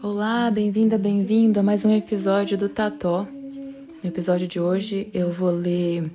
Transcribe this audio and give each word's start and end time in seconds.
Olá, 0.00 0.48
bem-vinda, 0.52 0.96
bem-vindo 0.96 1.58
a 1.58 1.62
mais 1.64 1.84
um 1.84 1.92
episódio 1.92 2.56
do 2.56 2.68
Tató. 2.68 3.26
No 4.00 4.08
episódio 4.08 4.46
de 4.46 4.60
hoje 4.60 5.08
eu 5.12 5.32
vou 5.32 5.50
ler 5.50 6.08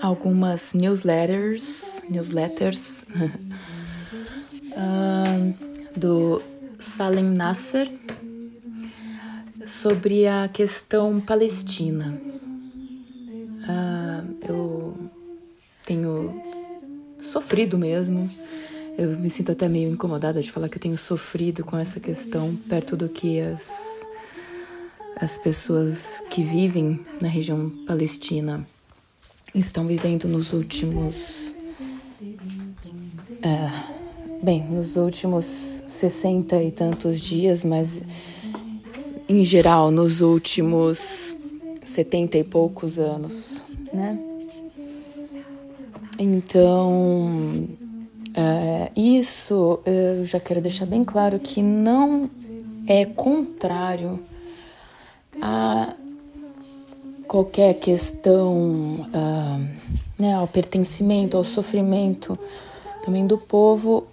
algumas 0.00 0.72
newsletters, 0.72 2.02
newsletters 2.08 3.04
do 5.96 6.42
Salem 6.78 7.24
Nasser 7.24 7.90
sobre 9.66 10.26
a 10.26 10.48
questão 10.48 11.20
palestina. 11.20 12.20
Uh, 13.62 14.36
eu 14.48 15.10
tenho 15.86 16.42
sofrido 17.18 17.78
mesmo. 17.78 18.28
Eu 18.98 19.18
me 19.18 19.30
sinto 19.30 19.52
até 19.52 19.68
meio 19.68 19.90
incomodada 19.90 20.42
de 20.42 20.50
falar 20.50 20.68
que 20.68 20.76
eu 20.76 20.82
tenho 20.82 20.98
sofrido 20.98 21.64
com 21.64 21.78
essa 21.78 22.00
questão 22.00 22.54
perto 22.68 22.96
do 22.96 23.08
que 23.08 23.40
as, 23.40 24.06
as 25.16 25.38
pessoas 25.38 26.22
que 26.28 26.42
vivem 26.42 27.00
na 27.20 27.28
região 27.28 27.70
palestina 27.86 28.66
estão 29.54 29.86
vivendo 29.86 30.28
nos 30.28 30.52
últimos. 30.52 31.54
É, 33.42 33.91
bem, 34.42 34.64
nos 34.64 34.96
últimos 34.96 35.44
sessenta 35.86 36.60
e 36.60 36.72
tantos 36.72 37.20
dias, 37.20 37.62
mas 37.62 38.02
em 39.28 39.44
geral 39.44 39.92
nos 39.92 40.20
últimos 40.20 41.36
setenta 41.84 42.36
e 42.36 42.42
poucos 42.42 42.98
anos, 42.98 43.64
né? 43.92 44.18
Então, 46.18 47.68
é, 48.34 48.90
isso 48.96 49.78
eu 49.86 50.24
já 50.24 50.40
quero 50.40 50.60
deixar 50.60 50.86
bem 50.86 51.04
claro 51.04 51.38
que 51.38 51.62
não 51.62 52.28
é 52.88 53.04
contrário 53.04 54.18
a 55.40 55.94
qualquer 57.28 57.74
questão 57.74 59.06
uh, 59.06 59.68
né, 60.18 60.34
ao 60.34 60.48
pertencimento, 60.48 61.36
ao 61.36 61.44
sofrimento 61.44 62.36
também 63.04 63.26
do 63.26 63.38
povo 63.38 64.06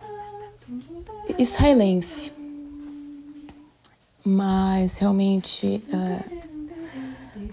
israelense. 1.37 2.31
Mas 4.25 4.97
realmente 4.97 5.81
uh, 5.93 6.39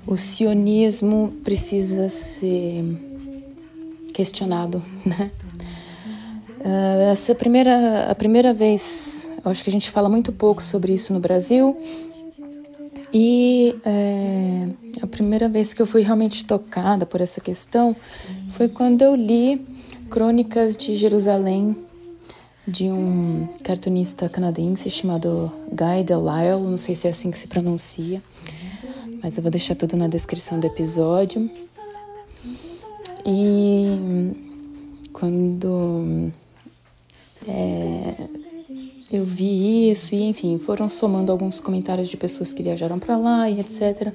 o 0.06 0.16
sionismo 0.16 1.32
precisa 1.44 2.08
ser 2.08 2.84
questionado, 4.12 4.82
né? 5.04 5.30
Uh, 6.60 7.12
essa 7.12 7.32
é 7.32 7.34
primeira, 7.34 8.10
a 8.10 8.14
primeira 8.14 8.52
vez, 8.52 9.30
acho 9.44 9.62
que 9.62 9.70
a 9.70 9.72
gente 9.72 9.90
fala 9.90 10.08
muito 10.08 10.32
pouco 10.32 10.62
sobre 10.62 10.92
isso 10.92 11.12
no 11.12 11.20
Brasil, 11.20 11.76
e 13.12 13.74
é, 13.84 14.68
a 15.00 15.06
primeira 15.06 15.48
vez 15.48 15.72
que 15.72 15.80
eu 15.80 15.86
fui 15.86 16.02
realmente 16.02 16.44
tocada 16.44 17.06
por 17.06 17.20
essa 17.20 17.40
questão 17.40 17.96
foi 18.50 18.68
quando 18.68 19.00
eu 19.00 19.14
li 19.14 19.64
Crônicas 20.10 20.76
de 20.76 20.94
Jerusalém 20.94 21.76
de 22.66 22.84
um 22.84 23.48
cartunista 23.62 24.28
canadense 24.28 24.90
chamado 24.90 25.52
Guy 25.68 26.02
Delisle, 26.04 26.68
não 26.68 26.76
sei 26.76 26.96
se 26.96 27.06
é 27.06 27.10
assim 27.10 27.30
que 27.30 27.38
se 27.38 27.46
pronuncia, 27.46 28.20
mas 29.22 29.36
eu 29.36 29.42
vou 29.42 29.50
deixar 29.50 29.74
tudo 29.74 29.96
na 29.96 30.08
descrição 30.08 30.58
do 30.58 30.66
episódio. 30.66 31.48
E 33.24 35.06
quando 35.12 36.32
é, 37.46 38.14
eu 39.12 39.24
vi 39.24 39.90
isso 39.90 40.14
e 40.14 40.22
enfim, 40.24 40.58
foram 40.58 40.88
somando 40.88 41.30
alguns 41.30 41.60
comentários 41.60 42.08
de 42.08 42.16
pessoas 42.16 42.52
que 42.52 42.62
viajaram 42.62 42.98
para 42.98 43.16
lá 43.16 43.48
e 43.48 43.60
etc. 43.60 44.12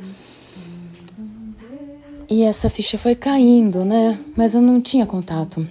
E 2.29 2.43
essa 2.43 2.69
ficha 2.69 2.97
foi 2.97 3.15
caindo, 3.15 3.83
né? 3.83 4.17
Mas 4.37 4.55
eu 4.55 4.61
não 4.61 4.81
tinha 4.81 5.05
contato, 5.05 5.67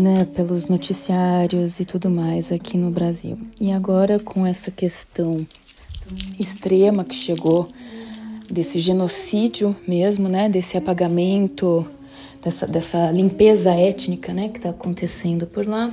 né, 0.00 0.24
pelos 0.24 0.66
noticiários 0.66 1.78
e 1.78 1.84
tudo 1.84 2.10
mais 2.10 2.50
aqui 2.50 2.76
no 2.76 2.90
Brasil. 2.90 3.38
E 3.60 3.70
agora 3.70 4.18
com 4.18 4.46
essa 4.46 4.70
questão 4.70 5.46
extrema 6.38 7.04
que 7.04 7.14
chegou 7.14 7.68
desse 8.50 8.80
genocídio 8.80 9.76
mesmo, 9.86 10.28
né, 10.28 10.48
desse 10.48 10.76
apagamento, 10.76 11.86
dessa, 12.42 12.66
dessa 12.66 13.10
limpeza 13.12 13.70
étnica, 13.72 14.32
né, 14.32 14.48
que 14.48 14.58
está 14.58 14.70
acontecendo 14.70 15.46
por 15.46 15.66
lá 15.66 15.92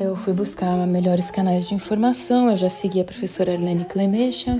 eu 0.00 0.16
fui 0.16 0.32
buscar 0.32 0.86
melhores 0.86 1.30
canais 1.30 1.68
de 1.68 1.74
informação, 1.74 2.48
eu 2.48 2.56
já 2.56 2.70
segui 2.70 3.02
a 3.02 3.04
professora 3.04 3.52
Arlene 3.52 3.84
Clemecha. 3.84 4.58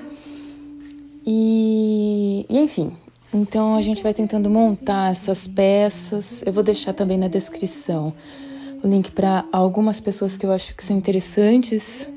E, 1.26 2.44
e 2.46 2.58
enfim, 2.58 2.92
então 3.32 3.76
a 3.76 3.82
gente 3.82 4.02
vai 4.02 4.12
tentando 4.12 4.50
montar 4.50 5.10
essas 5.10 5.46
peças. 5.46 6.42
Eu 6.44 6.52
vou 6.52 6.62
deixar 6.62 6.92
também 6.92 7.18
na 7.18 7.28
descrição 7.28 8.12
o 8.82 8.88
link 8.88 9.12
para 9.12 9.44
algumas 9.52 10.00
pessoas 10.00 10.36
que 10.36 10.44
eu 10.44 10.52
acho 10.52 10.74
que 10.74 10.82
são 10.82 10.96
interessantes 10.96 12.08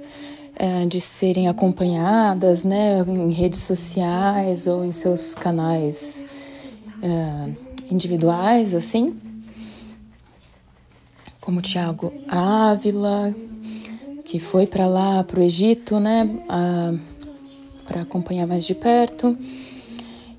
é, 0.55 0.85
de 0.85 1.01
serem 1.01 1.47
acompanhadas, 1.47 2.63
né, 2.63 3.01
em 3.07 3.31
redes 3.31 3.59
sociais 3.59 4.67
ou 4.67 4.85
em 4.85 4.91
seus 4.91 5.35
canais 5.35 6.23
é, 7.01 7.51
individuais, 7.91 8.73
assim 8.73 9.19
como 11.43 11.61
Tiago 11.61 12.13
Ávila, 12.29 13.35
que 14.23 14.39
foi 14.39 14.65
para 14.65 14.87
lá, 14.87 15.25
para 15.25 15.41
o 15.41 15.43
Egito, 15.43 15.99
né, 15.99 16.25
para 17.85 18.01
acompanhar 18.01 18.47
mais 18.47 18.63
de 18.63 18.73
perto, 18.73 19.37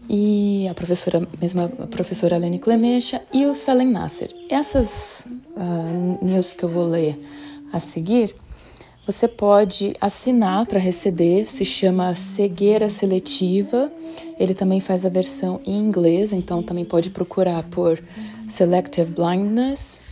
e 0.09 0.67
a 0.69 0.75
professora, 0.75 1.27
mesma 1.41 1.69
professora 1.91 2.37
Lene 2.37 2.59
Clemecha 2.59 3.23
e 3.33 3.47
o 3.47 3.55
Salem 3.55 3.89
Nasser. 3.89 4.31
Essas 4.49 5.27
uh, 5.57 6.25
news 6.25 6.53
que 6.53 6.65
eu 6.65 6.69
vou 6.69 6.87
ler 6.89 7.19
a 7.73 7.81
seguir, 7.81 8.35
você 9.07 9.29
pode 9.29 9.95
assinar 10.01 10.65
para 10.67 10.79
receber, 10.79 11.47
se 11.47 11.65
chama 11.65 12.15
Cegueira 12.15 12.89
Seletiva. 12.89 13.93
Ele 14.39 14.55
também 14.55 14.81
faz 14.81 15.05
a 15.05 15.09
versão 15.09 15.61
em 15.67 15.77
inglês, 15.77 16.33
então 16.33 16.63
também 16.63 16.85
pode 16.85 17.11
procurar 17.11 17.63
por 17.65 18.03
Selective 18.49 19.11
Blindness 19.11 20.03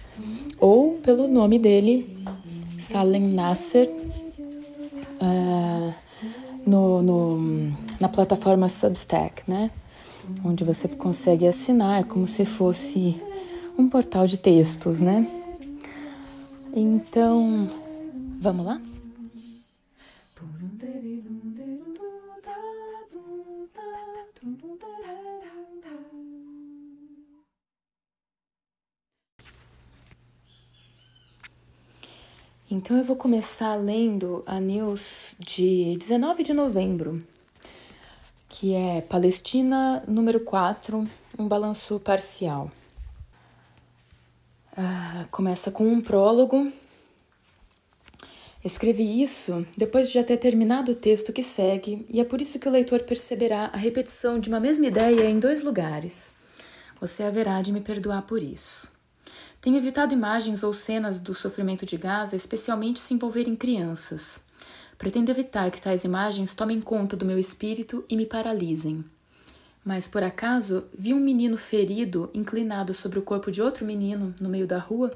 ou 0.59 0.93
pelo 1.03 1.27
nome 1.27 1.59
dele, 1.59 2.19
Salem 2.79 3.23
Nasser, 3.23 3.91
uh, 5.21 5.95
no, 6.67 7.03
no, 7.03 7.73
na 7.99 8.09
plataforma 8.09 8.69
Substack, 8.69 9.43
né? 9.49 9.71
Onde 10.45 10.65
você 10.65 10.89
consegue 10.89 11.47
assinar 11.47 12.05
como 12.05 12.27
se 12.27 12.45
fosse 12.45 13.21
um 13.79 13.89
portal 13.89 14.27
de 14.27 14.37
textos, 14.37 15.01
né? 15.01 15.27
Então, 16.75 17.69
vamos 18.41 18.67
lá? 18.67 18.81
Então 32.75 32.97
eu 32.97 33.05
vou 33.05 33.17
começar 33.17 33.75
lendo 33.75 34.43
a 34.47 34.59
news 34.59 35.37
de 35.39 35.95
19 35.99 36.43
de 36.43 36.55
novembro, 36.55 37.23
que 38.53 38.75
é 38.75 39.01
Palestina 39.01 40.05
número 40.07 40.39
4, 40.41 41.09
um 41.39 41.49
balanço 41.49 41.99
parcial. 41.99 42.71
Ah, 44.77 45.25
começa 45.31 45.71
com 45.71 45.91
um 45.91 46.03
prólogo. 46.03 46.71
Escrevi 48.63 49.23
isso 49.23 49.67
depois 49.75 50.09
de 50.09 50.15
já 50.15 50.23
ter 50.23 50.37
terminado 50.37 50.93
o 50.93 50.95
texto 50.95 51.33
que 51.33 51.43
segue, 51.43 52.05
e 52.11 52.21
é 52.21 52.25
por 52.25 52.43
isso 52.43 52.59
que 52.59 52.69
o 52.69 52.71
leitor 52.71 53.01
perceberá 53.05 53.71
a 53.73 53.79
repetição 53.79 54.39
de 54.39 54.51
uma 54.51 54.61
mesma 54.61 54.87
ideia 54.87 55.25
em 55.31 55.41
dois 55.41 55.63
lugares. 55.63 56.35
Você 57.01 57.23
haverá 57.23 57.63
de 57.63 57.73
me 57.73 57.81
perdoar 57.81 58.21
por 58.21 58.43
isso. 58.43 58.93
Tenho 59.63 59.79
evitado 59.79 60.13
imagens 60.13 60.63
ou 60.63 60.75
cenas 60.75 61.21
do 61.21 61.35
sofrimento 61.35 61.87
de 61.87 61.97
Gaza, 61.97 62.37
especialmente 62.37 63.01
se 63.01 63.15
envolverem 63.15 63.57
crianças. 63.57 64.43
Pretendo 64.99 65.31
evitar 65.31 65.71
que 65.71 65.81
tais 65.81 66.05
imagens 66.05 66.55
tomem 66.55 66.81
conta 66.81 67.17
do 67.17 67.27
meu 67.27 67.39
espírito 67.39 68.05
e 68.09 68.17
me 68.17 68.27
paralisem. 68.27 69.05
Mas 69.85 70.07
por 70.07 70.23
acaso 70.23 70.85
vi 70.97 71.13
um 71.13 71.21
menino 71.21 71.57
ferido 71.57 72.31
inclinado 72.33 72.95
sobre 72.95 73.19
o 73.19 73.23
corpo 73.23 73.51
de 73.51 73.61
outro 73.61 73.85
menino 73.85 74.35
no 74.41 74.49
meio 74.49 74.67
da 74.67 74.79
rua, 74.79 75.13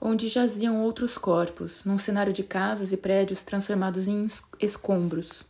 onde 0.00 0.28
jaziam 0.28 0.82
outros 0.82 1.18
corpos, 1.18 1.84
num 1.84 1.98
cenário 1.98 2.32
de 2.32 2.42
casas 2.42 2.92
e 2.92 2.96
prédios 2.96 3.42
transformados 3.42 4.06
em 4.06 4.26
escombros. 4.60 5.42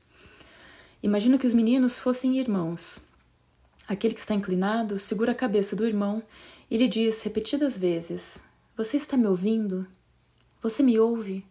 Imagino 1.02 1.38
que 1.38 1.46
os 1.46 1.54
meninos 1.54 1.98
fossem 1.98 2.38
irmãos. 2.38 3.00
Aquele 3.86 4.14
que 4.14 4.20
está 4.20 4.34
inclinado 4.34 4.98
segura 4.98 5.32
a 5.32 5.34
cabeça 5.34 5.76
do 5.76 5.86
irmão 5.86 6.22
e 6.70 6.76
lhe 6.76 6.88
diz 6.88 7.22
repetidas 7.22 7.76
vezes: 7.76 8.42
Você 8.76 8.96
está 8.96 9.16
me 9.16 9.26
ouvindo? 9.26 9.86
Você 10.62 10.82
me 10.82 10.98
ouve? 10.98 11.44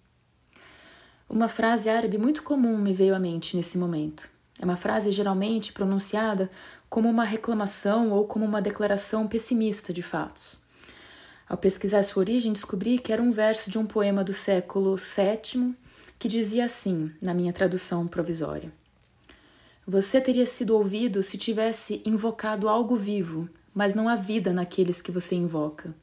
Uma 1.27 1.49
frase 1.49 1.89
árabe 1.89 2.17
muito 2.17 2.43
comum 2.43 2.77
me 2.77 2.93
veio 2.93 3.15
à 3.15 3.19
mente 3.19 3.57
nesse 3.57 3.77
momento. 3.77 4.29
É 4.59 4.63
uma 4.63 4.77
frase 4.77 5.11
geralmente 5.11 5.73
pronunciada 5.73 6.49
como 6.87 7.09
uma 7.09 7.25
reclamação 7.25 8.11
ou 8.11 8.25
como 8.25 8.45
uma 8.45 8.61
declaração 8.61 9.27
pessimista 9.27 9.91
de 9.91 10.03
fatos. 10.03 10.57
Ao 11.49 11.57
pesquisar 11.57 12.03
sua 12.03 12.21
origem, 12.21 12.53
descobri 12.53 12.99
que 12.99 13.11
era 13.11 13.21
um 13.21 13.31
verso 13.31 13.69
de 13.69 13.77
um 13.77 13.85
poema 13.85 14.23
do 14.23 14.33
século 14.33 14.95
VII 14.95 15.75
que 16.17 16.27
dizia 16.27 16.65
assim, 16.65 17.11
na 17.21 17.33
minha 17.33 17.51
tradução 17.51 18.07
provisória: 18.07 18.71
Você 19.85 20.21
teria 20.21 20.45
sido 20.45 20.75
ouvido 20.75 21.21
se 21.21 21.37
tivesse 21.37 22.01
invocado 22.05 22.69
algo 22.69 22.95
vivo, 22.95 23.49
mas 23.73 23.93
não 23.93 24.07
há 24.07 24.15
vida 24.15 24.53
naqueles 24.53 25.01
que 25.01 25.11
você 25.11 25.35
invoca. 25.35 25.93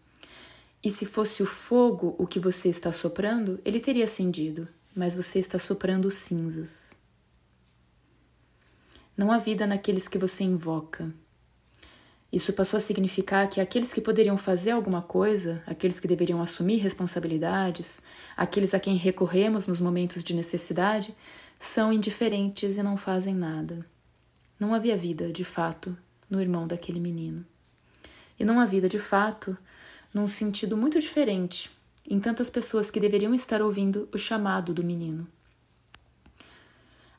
E 0.84 0.90
se 0.90 1.06
fosse 1.06 1.42
o 1.42 1.46
fogo 1.46 2.14
o 2.18 2.26
que 2.26 2.40
você 2.40 2.68
está 2.68 2.92
soprando, 2.92 3.60
ele 3.64 3.80
teria 3.80 4.04
acendido, 4.04 4.68
mas 4.94 5.14
você 5.14 5.38
está 5.38 5.58
soprando 5.58 6.10
cinzas. 6.10 6.98
Não 9.16 9.32
há 9.32 9.38
vida 9.38 9.66
naqueles 9.66 10.08
que 10.08 10.18
você 10.18 10.44
invoca. 10.44 11.12
Isso 12.32 12.52
passou 12.54 12.78
a 12.78 12.80
significar 12.80 13.48
que 13.48 13.60
aqueles 13.60 13.92
que 13.92 14.00
poderiam 14.00 14.38
fazer 14.38 14.70
alguma 14.70 15.02
coisa, 15.02 15.62
aqueles 15.66 16.00
que 16.00 16.08
deveriam 16.08 16.40
assumir 16.40 16.78
responsabilidades, 16.78 18.00
aqueles 18.36 18.72
a 18.72 18.80
quem 18.80 18.96
recorremos 18.96 19.66
nos 19.66 19.80
momentos 19.80 20.24
de 20.24 20.34
necessidade, 20.34 21.14
são 21.60 21.92
indiferentes 21.92 22.78
e 22.78 22.82
não 22.82 22.96
fazem 22.96 23.34
nada. 23.34 23.84
Não 24.58 24.74
havia 24.74 24.96
vida, 24.96 25.30
de 25.30 25.44
fato, 25.44 25.96
no 26.28 26.40
irmão 26.40 26.66
daquele 26.66 27.00
menino. 27.00 27.44
E 28.40 28.44
não 28.44 28.58
há 28.58 28.64
vida, 28.64 28.88
de 28.88 28.98
fato, 28.98 29.56
num 30.14 30.26
sentido 30.26 30.74
muito 30.76 30.98
diferente 30.98 31.70
em 32.08 32.18
tantas 32.20 32.50
pessoas 32.50 32.90
que 32.90 33.00
deveriam 33.00 33.34
estar 33.34 33.62
ouvindo 33.62 34.08
o 34.12 34.18
chamado 34.18 34.74
do 34.74 34.84
menino. 34.84 35.26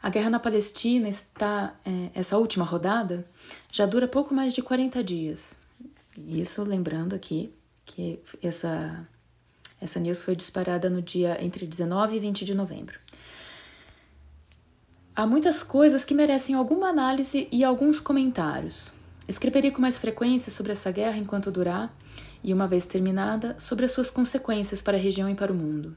A 0.02 0.10
guerra 0.10 0.30
na 0.30 0.40
Palestina 0.40 1.08
está, 1.08 1.74
é, 1.86 2.12
essa 2.14 2.38
última 2.38 2.66
rodada, 2.66 3.26
já 3.72 3.86
dura 3.86 4.08
pouco 4.08 4.34
mais 4.34 4.52
de 4.52 4.62
40 4.62 5.02
dias. 5.02 5.58
Isso 6.18 6.62
lembrando 6.64 7.16
aqui 7.16 7.54
que 7.86 8.20
essa, 8.42 9.08
essa 9.80 10.00
news 10.00 10.22
foi 10.22 10.36
disparada 10.36 10.90
no 10.90 11.02
dia 11.02 11.42
entre 11.44 11.66
19 11.66 12.18
e 12.18 12.20
20 12.20 12.44
de 12.44 12.54
novembro. 12.54 13.00
Há 15.16 15.26
muitas 15.26 15.64
coisas 15.64 16.04
que 16.04 16.14
merecem 16.14 16.56
alguma 16.56 16.90
análise 16.90 17.48
e 17.52 17.64
alguns 17.64 18.00
comentários. 18.00 18.92
Escreverei 19.28 19.72
com 19.72 19.82
mais 19.82 20.00
frequência 20.00 20.52
sobre 20.52 20.72
essa 20.74 20.92
guerra 20.92 21.18
enquanto 21.18 21.52
durar 21.52 21.96
e, 22.44 22.54
uma 22.54 22.68
vez 22.68 22.86
terminada, 22.86 23.56
sobre 23.58 23.86
as 23.86 23.92
suas 23.92 24.10
consequências 24.10 24.82
para 24.82 24.98
a 24.98 25.00
região 25.00 25.30
e 25.30 25.36
para 25.36 25.52
o 25.52 25.56
mundo. 25.56 25.96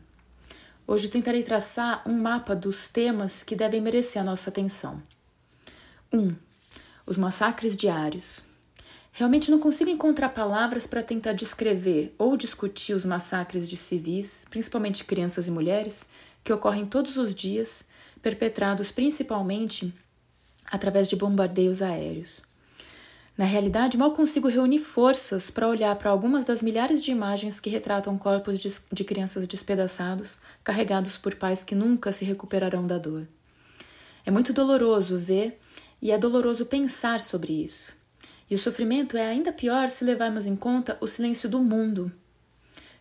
Hoje 0.86 1.08
tentarei 1.08 1.42
traçar 1.42 2.02
um 2.06 2.16
mapa 2.16 2.54
dos 2.54 2.88
temas 2.88 3.42
que 3.42 3.56
devem 3.56 3.80
merecer 3.80 4.22
a 4.22 4.24
nossa 4.24 4.50
atenção. 4.50 5.02
1. 6.12 6.18
Um, 6.18 6.36
os 7.04 7.18
massacres 7.18 7.76
diários. 7.76 8.44
Realmente 9.10 9.50
não 9.50 9.58
consigo 9.58 9.90
encontrar 9.90 10.28
palavras 10.28 10.86
para 10.86 11.02
tentar 11.02 11.32
descrever 11.32 12.14
ou 12.18 12.36
discutir 12.36 12.92
os 12.92 13.04
massacres 13.04 13.68
de 13.68 13.76
civis, 13.76 14.44
principalmente 14.50 15.04
crianças 15.04 15.48
e 15.48 15.50
mulheres, 15.50 16.06
que 16.44 16.52
ocorrem 16.52 16.86
todos 16.86 17.16
os 17.16 17.34
dias, 17.34 17.86
perpetrados 18.22 18.92
principalmente 18.92 19.92
através 20.70 21.08
de 21.08 21.16
bombardeios 21.16 21.82
aéreos. 21.82 22.42
Na 23.36 23.44
realidade, 23.44 23.98
mal 23.98 24.12
consigo 24.12 24.48
reunir 24.48 24.78
forças 24.78 25.50
para 25.50 25.68
olhar 25.68 25.94
para 25.96 26.10
algumas 26.10 26.46
das 26.46 26.62
milhares 26.62 27.02
de 27.02 27.10
imagens 27.10 27.60
que 27.60 27.68
retratam 27.68 28.16
corpos 28.16 28.58
de, 28.58 28.72
de, 28.90 29.04
crianças 29.04 29.46
despedaçados, 29.46 30.38
carregados 30.64 31.18
por 31.18 31.34
pais 31.34 31.62
que 31.62 31.74
nunca 31.74 32.12
se 32.12 32.24
recuperarão 32.24 32.86
da 32.86 32.96
dor. 32.96 33.28
É 34.24 34.30
muito 34.30 34.54
doloroso 34.54 35.18
ver 35.18 35.60
e 36.00 36.10
é 36.10 36.16
doloroso 36.16 36.64
pensar 36.64 37.20
sobre 37.20 37.52
isso. 37.52 37.94
E 38.48 38.54
o 38.54 38.58
sofrimento 38.58 39.18
é 39.18 39.26
ainda 39.26 39.52
pior 39.52 39.90
se 39.90 40.04
levarmos 40.04 40.46
em 40.46 40.56
conta 40.56 40.96
o 40.98 41.06
silêncio 41.06 41.46
do 41.46 41.60
mundo. 41.60 42.10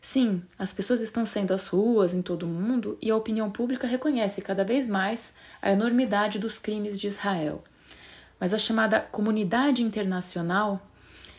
Sim, 0.01 0.43
as 0.59 0.73
pessoas 0.73 0.99
estão 0.99 1.25
saindo 1.25 1.53
às 1.53 1.67
ruas 1.67 2.13
em 2.13 2.21
todo 2.21 2.43
o 2.43 2.49
mundo 2.49 2.97
e 3.01 3.09
a 3.09 3.15
opinião 3.15 3.49
pública 3.49 3.87
reconhece 3.87 4.41
cada 4.41 4.65
vez 4.65 4.85
mais 4.85 5.35
a 5.61 5.71
enormidade 5.71 6.39
dos 6.39 6.59
crimes 6.59 6.99
de 6.99 7.07
Israel 7.07 7.63
mas 8.39 8.53
a 8.53 8.57
chamada 8.57 8.99
comunidade 8.99 9.81
internacional, 9.81 10.85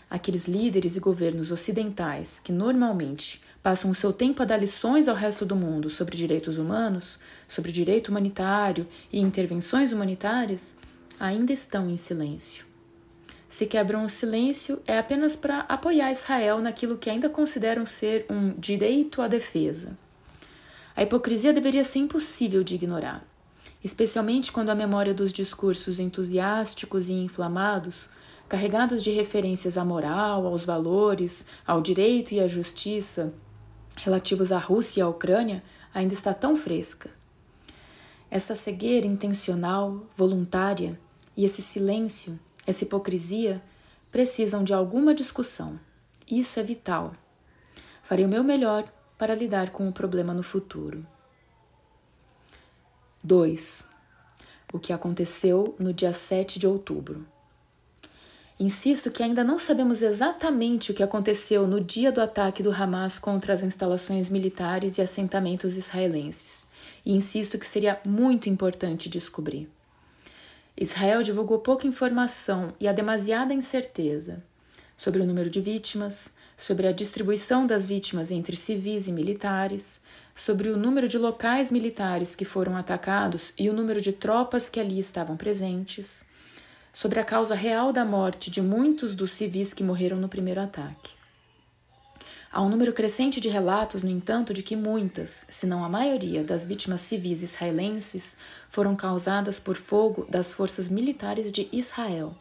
aqueles 0.09 0.47
líderes 0.47 0.97
e 0.97 1.01
governos 1.01 1.51
ocidentais 1.51 2.39
que 2.39 2.53
normalmente 2.53 3.43
passam 3.63 3.91
o 3.91 3.95
seu 3.95 4.13
tempo 4.13 4.43
a 4.43 4.45
dar 4.45 4.57
lições 4.57 5.09
ao 5.09 5.17
resto 5.17 5.45
do 5.45 5.57
mundo 5.57 5.91
sobre 5.91 6.17
direitos 6.17 6.57
humanos, 6.57 7.19
sobre 7.49 7.73
direito 7.73 8.09
humanitário 8.09 8.87
e 9.13 9.21
intervenções 9.21 9.93
humanitárias, 9.93 10.77
ainda 11.19 11.53
estão 11.53 11.91
em 11.91 11.97
silêncio. 11.97 12.65
Se 13.49 13.67
quebram 13.67 14.05
o 14.05 14.09
silêncio 14.09 14.81
é 14.87 14.99
apenas 14.99 15.35
para 15.37 15.61
apoiar 15.61 16.13
Israel 16.13 16.61
naquilo 16.61 16.99
que 16.99 17.11
ainda 17.11 17.29
consideram 17.29 17.87
ser 17.87 18.27
um 18.31 18.51
direito 18.53 19.23
à 19.23 19.29
defesa. 19.29 19.97
A 20.95 21.03
hipocrisia 21.03 21.53
deveria 21.53 21.85
ser 21.85 22.01
impossível 22.01 22.63
de 22.63 22.75
ignorar 22.75 23.25
especialmente 23.83 24.51
quando 24.51 24.71
a 24.71 24.75
memória 24.75 25.15
dos 25.15 25.33
discursos 25.33 25.99
entusiásticos 25.99 27.09
e 27.09 27.13
inflamados, 27.13 28.11
carregados 28.49 29.03
de 29.03 29.11
referências 29.11 29.77
à 29.77 29.85
moral, 29.85 30.47
aos 30.47 30.65
valores, 30.65 31.47
ao 31.67 31.81
direito 31.81 32.33
e 32.33 32.41
à 32.41 32.47
justiça, 32.47 33.33
relativos 33.97 34.53
à 34.53 34.59
Rússia 34.59 35.01
e 35.01 35.03
à 35.03 35.09
Ucrânia, 35.09 35.63
ainda 35.93 36.15
está 36.15 36.35
tão 36.35 36.57
fresca. 36.57 37.11
Essa 38.31 38.55
cegueira 38.55 39.07
intencional, 39.07 40.05
voluntária, 40.17 40.99
e 41.37 41.45
esse 41.45 41.63
silêncio, 41.63 42.39
essa 42.67 42.85
hipocrisia, 42.85 43.63
precisam 44.11 44.65
de 44.65 44.73
alguma 44.73 45.15
discussão. 45.15 45.79
Isso 46.31 46.59
é 46.59 46.63
vital. 46.63 47.13
Farei 48.03 48.25
o 48.25 48.29
meu 48.29 48.43
melhor 48.43 48.85
para 49.19 49.35
lidar 49.35 49.71
com 49.71 49.89
o 49.89 49.93
problema 49.93 50.33
no 50.33 50.43
futuro. 50.43 51.07
2. 53.27 53.89
O 54.73 54.79
que 54.79 54.93
aconteceu 54.93 55.75
no 55.81 55.93
dia 55.93 56.13
7 56.13 56.61
de 56.61 56.67
outubro. 56.69 57.27
Insisto 58.59 59.11
que 59.11 59.21
ainda 59.21 59.43
não 59.43 59.59
sabemos 59.59 60.01
exatamente 60.01 60.93
o 60.93 60.95
que 60.95 61.03
aconteceu 61.03 61.67
no 61.67 61.81
dia 61.81 62.13
do 62.13 62.21
ataque 62.21 62.63
do 62.63 62.71
Hamas 62.71 63.19
contra 63.19 63.53
as 63.53 63.65
instalações 63.65 64.31
militares 64.31 64.97
e 64.97 65.03
assentamentos 65.03 65.77
israelenses, 65.77 66.69
e 67.05 67.17
insisto 67.17 67.59
que 67.59 67.67
seria 67.67 68.01
muito 68.07 68.49
importante 68.49 69.11
descobrir. 69.11 69.69
Israel 70.77 71.21
divulgou 71.21 71.59
pouca 71.59 71.85
informação 71.85 72.75
e 72.79 72.87
há 72.87 72.93
demasiada 72.93 73.53
incerteza 73.53 74.41
sobre 74.97 75.21
o 75.21 75.27
número 75.27 75.51
de 75.51 75.61
vítimas, 75.61 76.33
sobre 76.57 76.87
a 76.87 76.93
distribuição 76.93 77.67
das 77.67 77.85
vítimas 77.85 78.31
entre 78.31 78.57
civis 78.57 79.09
e 79.09 79.13
militares, 79.13 80.01
sobre 80.37 80.69
o 80.69 80.77
número 80.77 81.09
de 81.09 81.17
locais 81.17 81.73
militares 81.73 82.35
que 82.35 82.45
foram 82.45 82.77
atacados 82.77 83.55
e 83.59 83.71
o 83.71 83.73
número 83.73 84.03
de 84.03 84.13
tropas 84.13 84.69
que 84.69 84.79
ali 84.79 84.99
estavam 84.99 85.35
presentes, 85.35 86.27
sobre 86.93 87.19
a 87.19 87.25
causa 87.25 87.55
real 87.55 87.91
da 87.91 88.05
morte 88.05 88.51
de 88.51 88.61
muitos 88.61 89.15
dos 89.15 89.33
civis 89.33 89.73
que 89.73 89.83
morreram 89.83 90.19
no 90.19 90.29
primeiro 90.29 90.61
ataque. 90.61 91.17
Há 92.53 92.63
um 92.63 92.69
número 92.69 92.93
crescente 92.93 93.41
de 93.41 93.49
relatos, 93.49 94.03
no 94.03 94.11
entanto, 94.11 94.53
de 94.53 94.63
que 94.63 94.77
muitas, 94.77 95.47
se 95.49 95.67
não 95.67 95.83
a 95.83 95.89
maioria, 95.89 96.45
das 96.45 96.67
vítimas 96.67 97.01
civis 97.01 97.43
israelenses 97.43 98.37
foram 98.71 98.95
causadas 98.95 99.59
por 99.59 99.77
fogo 99.77 100.27
das 100.29 100.53
forças 100.53 100.91
militares 100.91 101.51
de 101.51 101.67
Israel. 101.73 102.37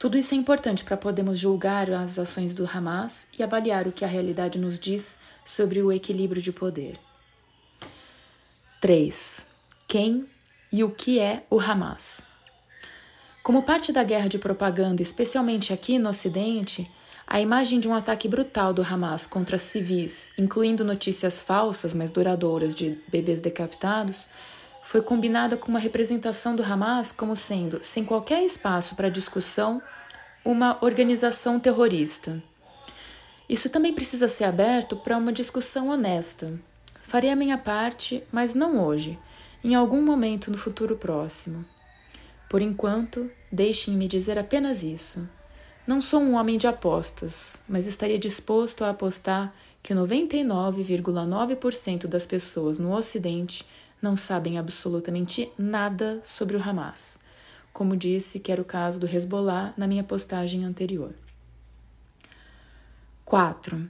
Tudo 0.00 0.16
isso 0.16 0.34
é 0.34 0.36
importante 0.38 0.82
para 0.82 0.96
podermos 0.96 1.38
julgar 1.38 1.90
as 1.90 2.18
ações 2.18 2.54
do 2.54 2.66
Hamas 2.66 3.28
e 3.38 3.42
avaliar 3.42 3.86
o 3.86 3.92
que 3.92 4.02
a 4.02 4.08
realidade 4.08 4.58
nos 4.58 4.80
diz 4.80 5.18
sobre 5.44 5.82
o 5.82 5.92
equilíbrio 5.92 6.40
de 6.40 6.50
poder. 6.54 6.98
3. 8.80 9.46
Quem 9.86 10.26
e 10.72 10.82
o 10.82 10.90
que 10.90 11.20
é 11.20 11.44
o 11.50 11.60
Hamas? 11.60 12.22
Como 13.42 13.62
parte 13.62 13.92
da 13.92 14.02
guerra 14.02 14.26
de 14.26 14.38
propaganda, 14.38 15.02
especialmente 15.02 15.70
aqui 15.70 15.98
no 15.98 16.08
Ocidente, 16.08 16.90
a 17.26 17.38
imagem 17.38 17.78
de 17.78 17.86
um 17.86 17.94
ataque 17.94 18.26
brutal 18.26 18.72
do 18.72 18.80
Hamas 18.80 19.26
contra 19.26 19.58
civis, 19.58 20.32
incluindo 20.38 20.82
notícias 20.82 21.42
falsas, 21.42 21.92
mas 21.92 22.10
duradouras, 22.10 22.74
de 22.74 22.98
bebês 23.08 23.42
decapitados, 23.42 24.30
foi 24.90 25.00
combinada 25.00 25.56
com 25.56 25.68
uma 25.68 25.78
representação 25.78 26.56
do 26.56 26.64
Hamas 26.64 27.12
como 27.12 27.36
sendo, 27.36 27.78
sem 27.80 28.04
qualquer 28.04 28.42
espaço 28.42 28.96
para 28.96 29.08
discussão, 29.08 29.80
uma 30.44 30.84
organização 30.84 31.60
terrorista. 31.60 32.42
Isso 33.48 33.70
também 33.70 33.94
precisa 33.94 34.26
ser 34.26 34.42
aberto 34.42 34.96
para 34.96 35.16
uma 35.16 35.32
discussão 35.32 35.90
honesta. 35.90 36.58
Farei 37.04 37.30
a 37.30 37.36
minha 37.36 37.56
parte, 37.56 38.24
mas 38.32 38.56
não 38.56 38.84
hoje, 38.84 39.16
em 39.62 39.76
algum 39.76 40.02
momento 40.02 40.50
no 40.50 40.58
futuro 40.58 40.96
próximo. 40.96 41.64
Por 42.48 42.60
enquanto, 42.60 43.30
deixem-me 43.52 44.08
dizer 44.08 44.40
apenas 44.40 44.82
isso. 44.82 45.24
Não 45.86 46.00
sou 46.00 46.20
um 46.20 46.34
homem 46.34 46.58
de 46.58 46.66
apostas, 46.66 47.62
mas 47.68 47.86
estaria 47.86 48.18
disposto 48.18 48.84
a 48.84 48.90
apostar 48.90 49.54
que 49.84 49.94
99,9% 49.94 52.08
das 52.08 52.26
pessoas 52.26 52.80
no 52.80 52.92
Ocidente 52.92 53.64
não 54.00 54.16
sabem 54.16 54.58
absolutamente 54.58 55.52
nada 55.58 56.20
sobre 56.24 56.56
o 56.56 56.62
Hamas, 56.62 57.18
como 57.72 57.96
disse 57.96 58.40
que 58.40 58.50
era 58.50 58.62
o 58.62 58.64
caso 58.64 58.98
do 58.98 59.06
Hezbollah 59.06 59.74
na 59.76 59.86
minha 59.86 60.04
postagem 60.04 60.64
anterior. 60.64 61.14
4. 63.24 63.88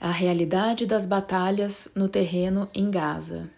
A 0.00 0.10
realidade 0.10 0.86
das 0.86 1.04
batalhas 1.04 1.90
no 1.94 2.08
terreno 2.08 2.68
em 2.72 2.90
Gaza. 2.90 3.50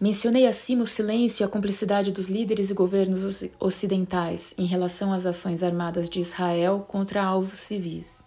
Mencionei 0.00 0.46
acima 0.46 0.82
o 0.82 0.86
silêncio 0.86 1.42
e 1.42 1.44
a 1.44 1.48
cumplicidade 1.48 2.10
dos 2.10 2.26
líderes 2.26 2.70
e 2.70 2.74
governos 2.74 3.44
ocidentais 3.60 4.54
em 4.56 4.64
relação 4.64 5.12
às 5.12 5.26
ações 5.26 5.62
armadas 5.62 6.08
de 6.08 6.20
Israel 6.20 6.84
contra 6.88 7.22
alvos 7.22 7.60
civis. 7.60 8.24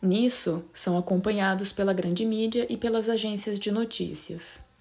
Nisso, 0.00 0.64
são 0.72 0.98
acompanhados 0.98 1.70
pela 1.70 1.92
grande 1.92 2.24
mídia 2.24 2.66
e 2.68 2.76
pelas 2.76 3.08
agências 3.08 3.60
de 3.60 3.70
notícias. 3.70 4.71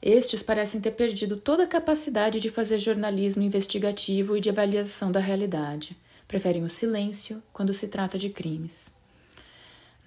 Estes 0.00 0.42
parecem 0.42 0.80
ter 0.80 0.92
perdido 0.92 1.36
toda 1.36 1.64
a 1.64 1.66
capacidade 1.66 2.40
de 2.40 2.50
fazer 2.50 2.78
jornalismo 2.78 3.42
investigativo 3.42 4.36
e 4.36 4.40
de 4.40 4.50
avaliação 4.50 5.10
da 5.10 5.20
realidade. 5.20 5.96
Preferem 6.26 6.62
o 6.62 6.68
silêncio 6.68 7.42
quando 7.52 7.72
se 7.72 7.88
trata 7.88 8.18
de 8.18 8.30
crimes 8.30 8.96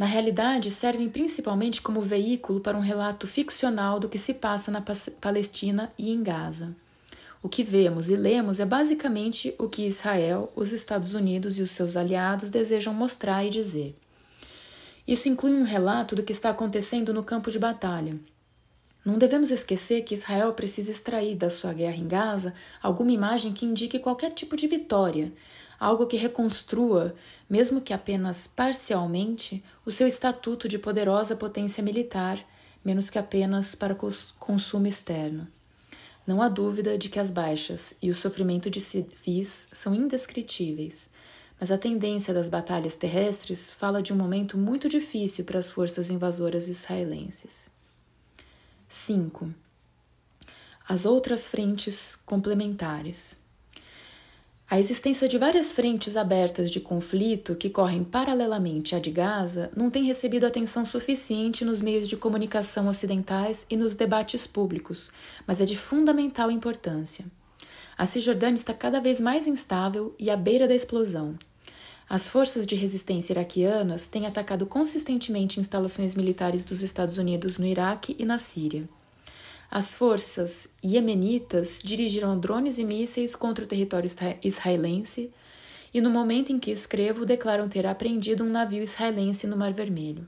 na 0.02 0.08
realidade 0.08 0.72
servem 0.72 1.08
principalmente 1.08 1.80
como 1.80 2.02
veículo 2.02 2.60
para 2.60 2.76
um 2.76 2.82
relato 2.82 3.28
ficcional 3.28 4.00
do 4.00 4.10
que 4.10 4.18
se 4.18 4.34
passa 4.34 4.72
na 4.72 4.84
Palestina 5.22 5.94
e 5.96 6.12
em 6.12 6.24
Gaza. 6.24 6.76
O 7.44 7.48
que 7.48 7.62
vemos 7.62 8.10
e 8.10 8.16
lemos 8.16 8.60
é 8.60 8.66
basicamente 8.66 9.54
o 9.60 9.70
que 9.70 9.86
Israel, 9.86 10.52
os 10.56 10.72
Estados 10.72 11.14
Unidos 11.14 11.60
e 11.60 11.62
os 11.62 11.70
seus 11.70 11.96
aliados 11.96 12.50
desejam 12.50 12.96
mostrar 12.96 13.46
e 13.46 13.52
dizer. 13.52 13.96
Isso 15.08 15.30
inclui 15.30 15.54
um 15.54 15.66
relato 15.66 16.16
do 16.16 16.24
que 16.24 16.34
está 16.34 16.50
acontecendo 16.50 17.14
no 17.14 17.24
campo 17.24 17.52
de 17.52 17.60
batalha. 17.60 18.20
Não 19.04 19.18
devemos 19.18 19.50
esquecer 19.50 20.04
que 20.04 20.14
Israel 20.14 20.54
precisa 20.54 20.92
extrair 20.92 21.36
da 21.36 21.50
sua 21.50 21.74
guerra 21.74 21.98
em 21.98 22.08
Gaza 22.08 22.54
alguma 22.84 23.12
imagem 23.12 23.52
que 23.52 23.66
indique 23.66 23.98
qualquer 23.98 24.32
tipo 24.32 24.56
de 24.56 24.68
vitória, 24.68 25.34
algo 25.80 26.06
que 26.06 26.16
reconstrua, 26.18 27.16
mesmo 27.50 27.82
que 27.82 27.94
apenas 27.94 28.46
parcialmente, 28.46 29.64
o 29.84 29.92
seu 29.92 30.08
estatuto 30.08 30.68
de 30.68 30.78
poderosa 30.78 31.36
potência 31.36 31.84
militar, 31.84 32.40
menos 32.86 33.10
que 33.10 33.18
apenas 33.18 33.74
para 33.74 33.98
consumo 34.40 34.86
externo. 34.86 35.48
Não 36.28 36.40
há 36.40 36.48
dúvida 36.48 36.96
de 36.96 37.10
que 37.10 37.20
as 37.20 37.32
baixas 37.32 37.96
e 38.00 38.12
o 38.12 38.16
sofrimento 38.16 38.70
de 38.70 38.80
civis 38.80 39.68
são 39.74 39.96
indescritíveis, 39.96 41.10
mas 41.60 41.72
a 41.72 41.78
tendência 41.78 42.36
das 42.36 42.48
batalhas 42.48 42.94
terrestres 42.94 43.72
fala 43.72 44.04
de 44.04 44.14
um 44.14 44.16
momento 44.16 44.60
muito 44.60 44.88
difícil 44.88 45.44
para 45.44 45.58
as 45.58 45.72
forças 45.72 46.12
invasoras 46.12 46.68
israelenses. 46.68 47.71
5. 48.94 49.50
As 50.86 51.06
outras 51.06 51.48
frentes 51.48 52.14
complementares. 52.26 53.40
A 54.70 54.78
existência 54.82 55.30
de 55.30 55.38
várias 55.38 55.72
frentes 55.72 56.18
abertas 56.18 56.70
de 56.70 56.82
conflito 56.82 57.56
que 57.56 57.70
correm 57.70 58.04
paralelamente 58.04 58.94
à 58.94 59.00
de 59.00 59.10
Gaza 59.10 59.72
não 59.78 59.90
tem 59.90 60.04
recebido 60.04 60.46
atenção 60.46 60.86
suficiente 60.86 61.64
nos 61.64 61.82
meios 61.82 62.10
de 62.10 62.18
comunicação 62.18 62.90
ocidentais 62.90 63.66
e 63.70 63.78
nos 63.78 63.96
debates 63.96 64.46
públicos, 64.46 65.10
mas 65.48 65.62
é 65.62 65.66
de 65.66 65.78
fundamental 65.78 66.52
importância. 66.52 67.24
A 67.98 68.06
Cisjordânia 68.06 68.56
está 68.56 68.74
cada 68.74 69.00
vez 69.00 69.22
mais 69.22 69.48
instável 69.48 70.14
e 70.20 70.30
à 70.30 70.36
beira 70.36 70.68
da 70.68 70.76
explosão. 70.76 71.40
As 72.14 72.28
forças 72.28 72.68
de 72.68 72.76
resistência 72.76 73.32
iraquianas 73.32 74.06
têm 74.06 74.28
atacado 74.28 74.66
consistentemente 74.66 75.62
instalações 75.62 76.14
militares 76.14 76.66
dos 76.66 76.82
Estados 76.82 77.18
Unidos 77.18 77.58
no 77.58 77.66
Iraque 77.66 78.18
e 78.20 78.26
na 78.26 78.38
Síria. 78.38 78.84
As 79.72 79.96
forças 79.96 80.74
iemenitas 80.84 81.80
dirigiram 81.82 82.38
drones 82.38 82.78
e 82.80 82.84
mísseis 82.84 83.34
contra 83.34 83.64
o 83.64 83.68
território 83.68 84.12
israelense 84.44 85.32
e, 85.94 86.02
no 86.02 86.10
momento 86.10 86.52
em 86.52 86.60
que 86.60 86.70
escrevo, 86.70 87.26
declaram 87.26 87.70
ter 87.70 87.88
apreendido 87.88 88.44
um 88.44 88.50
navio 88.50 88.84
israelense 88.84 89.48
no 89.48 89.56
Mar 89.56 89.72
Vermelho. 89.72 90.28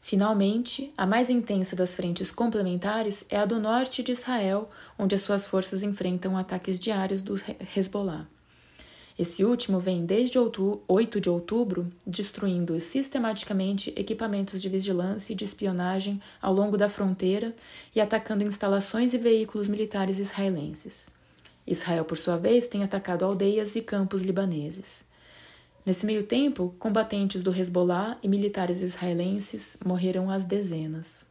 Finalmente, 0.00 0.94
a 0.96 1.04
mais 1.04 1.28
intensa 1.28 1.74
das 1.74 1.96
frentes 1.96 2.30
complementares 2.30 3.26
é 3.28 3.36
a 3.36 3.44
do 3.44 3.58
norte 3.58 4.00
de 4.00 4.12
Israel, 4.12 4.70
onde 4.96 5.16
as 5.16 5.22
suas 5.22 5.44
forças 5.44 5.82
enfrentam 5.82 6.38
ataques 6.38 6.78
diários 6.78 7.20
do 7.20 7.34
Hezbollah. 7.76 8.28
Esse 9.16 9.44
último 9.44 9.78
vem 9.78 10.04
desde 10.04 10.38
8 10.38 11.20
de 11.20 11.30
outubro 11.30 11.92
destruindo 12.04 12.80
sistematicamente 12.80 13.92
equipamentos 13.96 14.60
de 14.60 14.68
vigilância 14.68 15.32
e 15.32 15.36
de 15.36 15.44
espionagem 15.44 16.20
ao 16.42 16.52
longo 16.52 16.76
da 16.76 16.88
fronteira 16.88 17.54
e 17.94 18.00
atacando 18.00 18.42
instalações 18.42 19.14
e 19.14 19.18
veículos 19.18 19.68
militares 19.68 20.18
israelenses. 20.18 21.10
Israel, 21.64 22.04
por 22.04 22.18
sua 22.18 22.36
vez, 22.36 22.66
tem 22.66 22.82
atacado 22.82 23.24
aldeias 23.24 23.76
e 23.76 23.82
campos 23.82 24.22
libaneses. 24.22 25.04
Nesse 25.86 26.04
meio 26.04 26.24
tempo, 26.24 26.74
combatentes 26.78 27.42
do 27.42 27.54
Hezbollah 27.54 28.18
e 28.20 28.26
militares 28.26 28.82
israelenses 28.82 29.78
morreram 29.84 30.28
às 30.28 30.44
dezenas. 30.44 31.24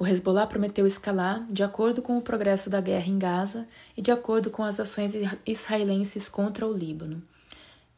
O 0.00 0.06
Hezbollah 0.06 0.46
prometeu 0.46 0.86
escalar 0.86 1.46
de 1.50 1.62
acordo 1.62 2.00
com 2.00 2.16
o 2.16 2.22
progresso 2.22 2.70
da 2.70 2.80
guerra 2.80 3.06
em 3.06 3.18
Gaza 3.18 3.68
e 3.94 4.00
de 4.00 4.10
acordo 4.10 4.50
com 4.50 4.64
as 4.64 4.80
ações 4.80 5.12
israelenses 5.44 6.26
contra 6.26 6.66
o 6.66 6.72
Líbano. 6.72 7.22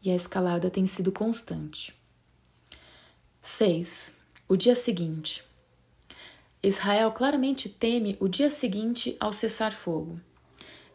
E 0.03 0.11
a 0.11 0.17
escalada 0.17 0.69
tem 0.69 0.85
sido 0.85 1.13
constante. 1.13 1.95
6. 3.41 4.17
O 4.49 4.57
dia 4.57 4.75
seguinte. 4.75 5.45
Israel 6.61 7.13
claramente 7.13 7.69
teme 7.69 8.17
o 8.19 8.27
dia 8.27 8.51
seguinte 8.51 9.17
ao 9.21 9.33
cessar-fogo. 9.33 10.21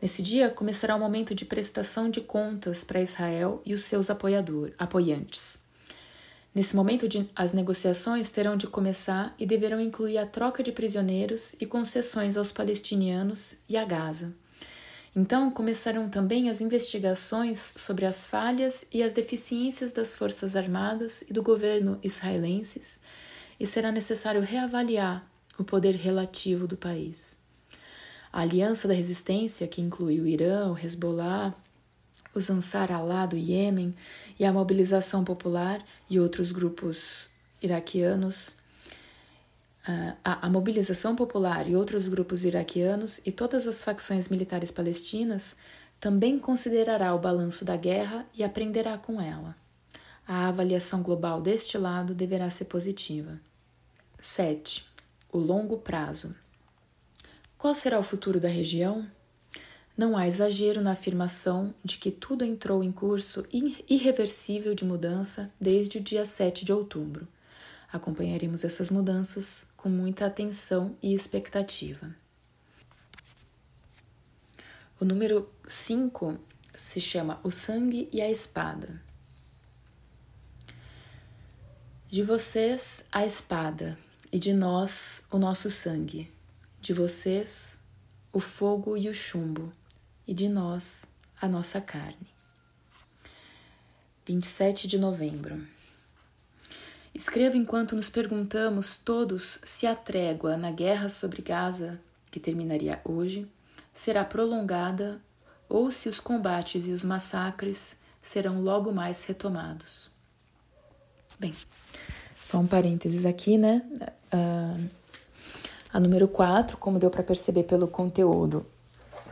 Nesse 0.01 0.21
dia 0.21 0.49
começará 0.49 0.93
o 0.93 0.99
momento 0.99 1.33
de 1.33 1.45
prestação 1.45 2.09
de 2.09 2.19
contas 2.19 2.83
para 2.83 3.01
Israel 3.01 3.61
e 3.65 3.73
os 3.73 3.85
seus 3.85 4.09
apoiador, 4.09 4.73
apoiantes. 4.77 5.66
Nesse 6.57 6.75
momento, 6.75 7.07
de, 7.07 7.29
as 7.35 7.53
negociações 7.53 8.31
terão 8.31 8.57
de 8.57 8.65
começar 8.65 9.31
e 9.37 9.45
deverão 9.45 9.79
incluir 9.79 10.17
a 10.17 10.25
troca 10.25 10.63
de 10.63 10.71
prisioneiros 10.71 11.55
e 11.61 11.67
concessões 11.67 12.35
aos 12.35 12.51
palestinianos 12.51 13.57
e 13.69 13.77
a 13.77 13.85
Gaza. 13.85 14.33
Então 15.15 15.51
começarão 15.51 16.09
também 16.09 16.49
as 16.49 16.59
investigações 16.59 17.73
sobre 17.75 18.07
as 18.07 18.25
falhas 18.25 18.87
e 18.91 19.03
as 19.03 19.13
deficiências 19.13 19.93
das 19.93 20.15
Forças 20.15 20.55
Armadas 20.55 21.21
e 21.29 21.31
do 21.31 21.43
governo 21.43 21.99
israelenses, 22.01 22.99
e 23.59 23.67
será 23.67 23.91
necessário 23.91 24.41
reavaliar 24.41 25.29
o 25.59 25.63
poder 25.63 25.93
relativo 25.93 26.67
do 26.67 26.75
país. 26.75 27.37
A 28.33 28.41
Aliança 28.41 28.87
da 28.87 28.95
Resistência, 28.95 29.67
que 29.67 29.79
inclui 29.79 30.19
o 30.19 30.25
Irã, 30.25 30.71
o 30.71 30.75
Hezbollah, 30.75 31.53
os 32.37 32.49
Ansar 32.49 32.91
Allah 32.91 33.25
do 33.25 33.35
Iêmen 33.35 33.95
e 34.39 34.45
a 34.45 34.53
Mobilização 34.53 35.23
Popular 35.23 35.83
e 36.09 36.19
outros 36.19 36.51
grupos 36.51 37.29
iraquianos, 37.61 38.55
a, 40.23 40.45
a 40.45 40.49
Mobilização 40.49 41.15
Popular 41.15 41.67
e 41.67 41.75
outros 41.75 42.07
grupos 42.07 42.43
iraquianos 42.43 43.21
e 43.25 43.31
todas 43.31 43.67
as 43.67 43.81
facções 43.81 44.27
militares 44.29 44.71
palestinas 44.71 45.55
também 45.99 46.37
considerará 46.37 47.15
o 47.15 47.19
balanço 47.19 47.65
da 47.65 47.75
guerra 47.75 48.25
e 48.33 48.43
aprenderá 48.43 48.97
com 48.97 49.19
ela. 49.19 49.55
A 50.27 50.47
avaliação 50.47 51.01
global 51.01 51.41
deste 51.41 51.77
lado 51.77 52.13
deverá 52.13 52.51
ser 52.51 52.65
positiva. 52.65 53.39
7. 54.19 54.87
O 55.31 55.37
longo 55.37 55.77
prazo. 55.77 56.35
Qual 57.57 57.73
será 57.73 57.97
o 57.97 58.03
futuro 58.03 58.39
da 58.39 58.49
região? 58.49 59.07
Não 59.97 60.15
há 60.15 60.27
exagero 60.27 60.79
na 60.79 60.91
afirmação 60.91 61.73
de 61.83 61.97
que 61.97 62.11
tudo 62.11 62.45
entrou 62.45 62.83
em 62.83 62.91
curso 62.91 63.43
irreversível 63.89 64.75
de 64.75 64.85
mudança 64.85 65.51
desde 65.59 65.97
o 65.97 66.01
dia 66.01 66.23
7 66.23 66.63
de 66.63 66.71
outubro. 66.71 67.27
Acompanharemos 67.91 68.63
essas 68.63 68.91
mudanças 68.91 69.65
com 69.75 69.89
muita 69.89 70.27
atenção 70.27 70.95
e 71.01 71.15
expectativa. 71.15 72.15
O 74.99 75.05
número 75.05 75.49
5 75.67 76.37
se 76.77 77.01
chama 77.01 77.39
O 77.43 77.49
Sangue 77.49 78.07
e 78.13 78.21
a 78.21 78.29
Espada. 78.29 79.01
De 82.07 82.21
vocês 82.21 83.03
a 83.11 83.25
espada, 83.25 83.97
e 84.31 84.37
de 84.37 84.53
nós 84.53 85.23
o 85.31 85.39
nosso 85.39 85.71
sangue. 85.71 86.31
De 86.79 86.93
vocês 86.93 87.79
o 88.31 88.39
fogo 88.39 88.95
e 88.95 89.09
o 89.09 89.13
chumbo 89.13 89.71
e 90.27 90.33
de 90.33 90.49
nós 90.49 91.05
a 91.41 91.47
nossa 91.47 91.79
carne. 91.79 92.27
27 94.25 94.87
de 94.87 94.97
novembro. 94.97 95.65
Escreva 97.15 97.55
enquanto 97.55 97.95
nos 97.95 98.09
perguntamos 98.09 98.97
todos 98.97 99.59
se 99.63 99.87
a 99.87 99.95
trégua 99.95 100.57
na 100.57 100.69
guerra 100.69 101.09
sobre 101.09 101.41
Gaza, 101.41 101.99
que 102.29 102.39
terminaria 102.39 102.99
hoje, 103.05 103.47
será 103.93 104.23
prolongada 104.25 105.19
ou 105.69 105.91
se 105.91 106.09
os 106.09 106.19
combates 106.19 106.87
e 106.87 106.91
os 106.91 107.03
massacres 107.03 107.95
serão 108.21 108.61
logo 108.61 108.91
mais 108.91 109.23
retomados. 109.23 110.11
Bem, 111.39 111.53
só 112.43 112.59
um 112.59 112.67
parênteses 112.67 113.25
aqui, 113.25 113.57
né? 113.57 113.81
Uh, 114.33 114.89
a 115.91 115.99
número 115.99 116.27
4, 116.27 116.77
como 116.77 116.99
deu 116.99 117.09
para 117.09 117.23
perceber 117.23 117.63
pelo 117.63 117.87
conteúdo, 117.87 118.65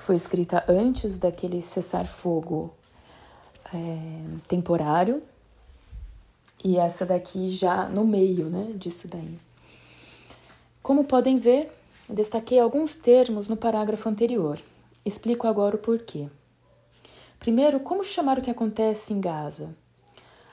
foi 0.06 0.16
escrita 0.16 0.64
antes 0.68 1.18
daquele 1.18 1.64
cessar-fogo 1.64 2.72
é, 3.74 3.98
temporário 4.48 5.24
e 6.64 6.78
essa 6.78 7.08
daqui 7.08 7.50
já 7.50 7.90
no 7.90 8.06
meio 8.06 8.46
né, 8.46 8.74
disso 8.76 9.08
daí. 9.08 9.40
Como 10.84 11.06
podem 11.06 11.40
ver, 11.40 11.72
destaquei 12.08 12.60
alguns 12.60 12.94
termos 12.94 13.48
no 13.48 13.58
parágrafo 13.58 14.08
anterior. 14.08 14.62
Explico 15.04 15.48
agora 15.48 15.76
o 15.76 15.80
porquê. 15.80 16.30
Primeiro, 17.40 17.80
como 17.80 18.04
chamar 18.04 18.38
o 18.38 18.44
que 18.44 18.52
acontece 18.52 19.12
em 19.12 19.20
Gaza? 19.20 19.76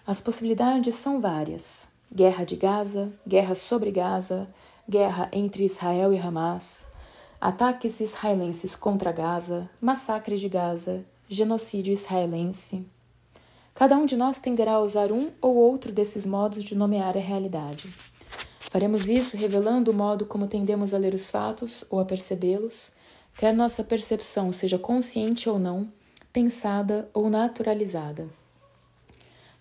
As 0.06 0.18
possibilidades 0.18 0.94
são 0.94 1.20
várias: 1.20 1.88
guerra 2.10 2.44
de 2.44 2.56
Gaza, 2.56 3.12
guerra 3.28 3.54
sobre 3.54 3.90
Gaza, 3.90 4.48
guerra 4.88 5.28
entre 5.30 5.64
Israel 5.64 6.10
e 6.10 6.18
Hamas, 6.18 6.86
ataques 7.42 8.00
israelenses 8.00 8.74
contra 8.74 9.12
Gaza, 9.12 9.68
massacre 9.80 10.36
de 10.36 10.48
Gaza, 10.48 11.04
genocídio 11.28 11.92
israelense, 11.92 12.86
Cada 13.74 13.96
um 13.96 14.04
de 14.04 14.16
nós 14.16 14.38
tenderá 14.38 14.74
a 14.74 14.80
usar 14.80 15.10
um 15.10 15.30
ou 15.40 15.56
outro 15.56 15.92
desses 15.92 16.26
modos 16.26 16.62
de 16.62 16.74
nomear 16.74 17.16
a 17.16 17.20
realidade. 17.20 17.88
Faremos 18.60 19.08
isso 19.08 19.36
revelando 19.36 19.90
o 19.90 19.94
modo 19.94 20.26
como 20.26 20.46
tendemos 20.46 20.92
a 20.94 20.98
ler 20.98 21.14
os 21.14 21.28
fatos 21.28 21.84
ou 21.90 21.98
a 21.98 22.04
percebê-los, 22.04 22.92
quer 23.36 23.54
nossa 23.54 23.82
percepção 23.82 24.52
seja 24.52 24.78
consciente 24.78 25.48
ou 25.48 25.58
não, 25.58 25.90
pensada 26.32 27.08
ou 27.14 27.28
naturalizada. 27.30 28.28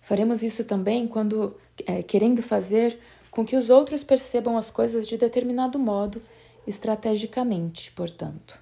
Faremos 0.00 0.42
isso 0.42 0.64
também 0.64 1.06
quando 1.06 1.56
é, 1.86 2.02
querendo 2.02 2.42
fazer 2.42 2.98
com 3.30 3.44
que 3.44 3.56
os 3.56 3.70
outros 3.70 4.04
percebam 4.04 4.58
as 4.58 4.70
coisas 4.70 5.06
de 5.06 5.16
determinado 5.16 5.78
modo, 5.78 6.20
estrategicamente, 6.66 7.92
portanto. 7.92 8.60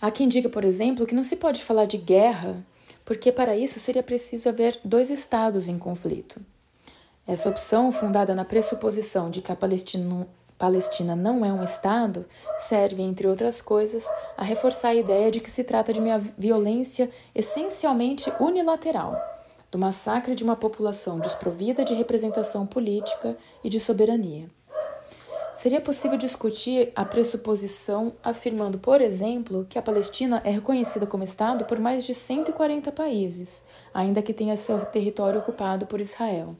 Há 0.00 0.10
quem 0.10 0.28
diga, 0.28 0.48
por 0.48 0.64
exemplo, 0.64 1.06
que 1.06 1.14
não 1.14 1.24
se 1.24 1.36
pode 1.36 1.62
falar 1.62 1.86
de 1.86 1.96
guerra 1.96 2.64
porque 3.04 3.30
para 3.30 3.56
isso 3.56 3.78
seria 3.78 4.02
preciso 4.02 4.48
haver 4.48 4.80
dois 4.82 5.10
estados 5.10 5.68
em 5.68 5.78
conflito. 5.78 6.40
Essa 7.26 7.48
opção, 7.48 7.92
fundada 7.92 8.34
na 8.34 8.44
pressuposição 8.44 9.30
de 9.30 9.42
que 9.42 9.52
a 9.52 9.56
Palestina, 9.56 10.26
Palestina 10.58 11.14
não 11.14 11.44
é 11.44 11.52
um 11.52 11.62
Estado, 11.62 12.24
serve, 12.58 13.02
entre 13.02 13.26
outras 13.26 13.60
coisas, 13.60 14.06
a 14.36 14.42
reforçar 14.42 14.88
a 14.88 14.94
ideia 14.94 15.30
de 15.30 15.40
que 15.40 15.50
se 15.50 15.64
trata 15.64 15.92
de 15.92 16.00
uma 16.00 16.18
violência 16.18 17.10
essencialmente 17.34 18.32
unilateral, 18.40 19.16
do 19.70 19.78
massacre 19.78 20.34
de 20.34 20.44
uma 20.44 20.56
população 20.56 21.18
desprovida 21.18 21.84
de 21.84 21.94
representação 21.94 22.66
política 22.66 23.36
e 23.62 23.68
de 23.68 23.80
soberania. 23.80 24.48
Seria 25.56 25.80
possível 25.80 26.18
discutir 26.18 26.92
a 26.96 27.04
pressuposição 27.04 28.12
afirmando, 28.22 28.76
por 28.78 29.00
exemplo, 29.00 29.64
que 29.68 29.78
a 29.78 29.82
Palestina 29.82 30.42
é 30.44 30.50
reconhecida 30.50 31.06
como 31.06 31.22
Estado 31.22 31.64
por 31.64 31.78
mais 31.78 32.04
de 32.04 32.12
140 32.12 32.90
países, 32.90 33.64
ainda 33.92 34.20
que 34.20 34.34
tenha 34.34 34.56
seu 34.56 34.84
território 34.84 35.38
ocupado 35.38 35.86
por 35.86 36.00
Israel. 36.00 36.56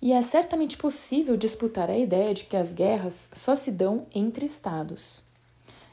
E 0.00 0.12
é 0.12 0.20
certamente 0.20 0.76
possível 0.76 1.38
disputar 1.38 1.88
a 1.88 1.96
ideia 1.96 2.34
de 2.34 2.44
que 2.44 2.56
as 2.56 2.70
guerras 2.70 3.30
só 3.32 3.54
se 3.54 3.70
dão 3.70 4.06
entre 4.14 4.44
Estados. 4.44 5.24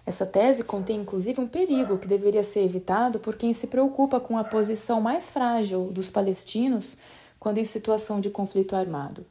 Essa 0.06 0.26
tese 0.26 0.66
contém 0.66 1.00
inclusive 1.00 1.40
um 1.40 1.48
perigo 1.48 1.98
que 1.98 2.08
deveria 2.08 2.44
ser 2.44 2.64
evitado 2.64 3.18
por 3.22 3.36
quem 3.38 3.54
se 3.54 3.68
preocupa 3.68 4.20
com 4.20 4.38
a 4.38 4.44
posição 4.44 5.00
mais 5.00 5.30
frágil 5.30 5.86
dos 5.86 6.10
palestinos 6.10 6.98
quando 7.40 7.60
em 7.60 7.66
situação 7.66 8.20
de 8.20 8.30
conflito 8.30 8.76
armado. 8.76 9.26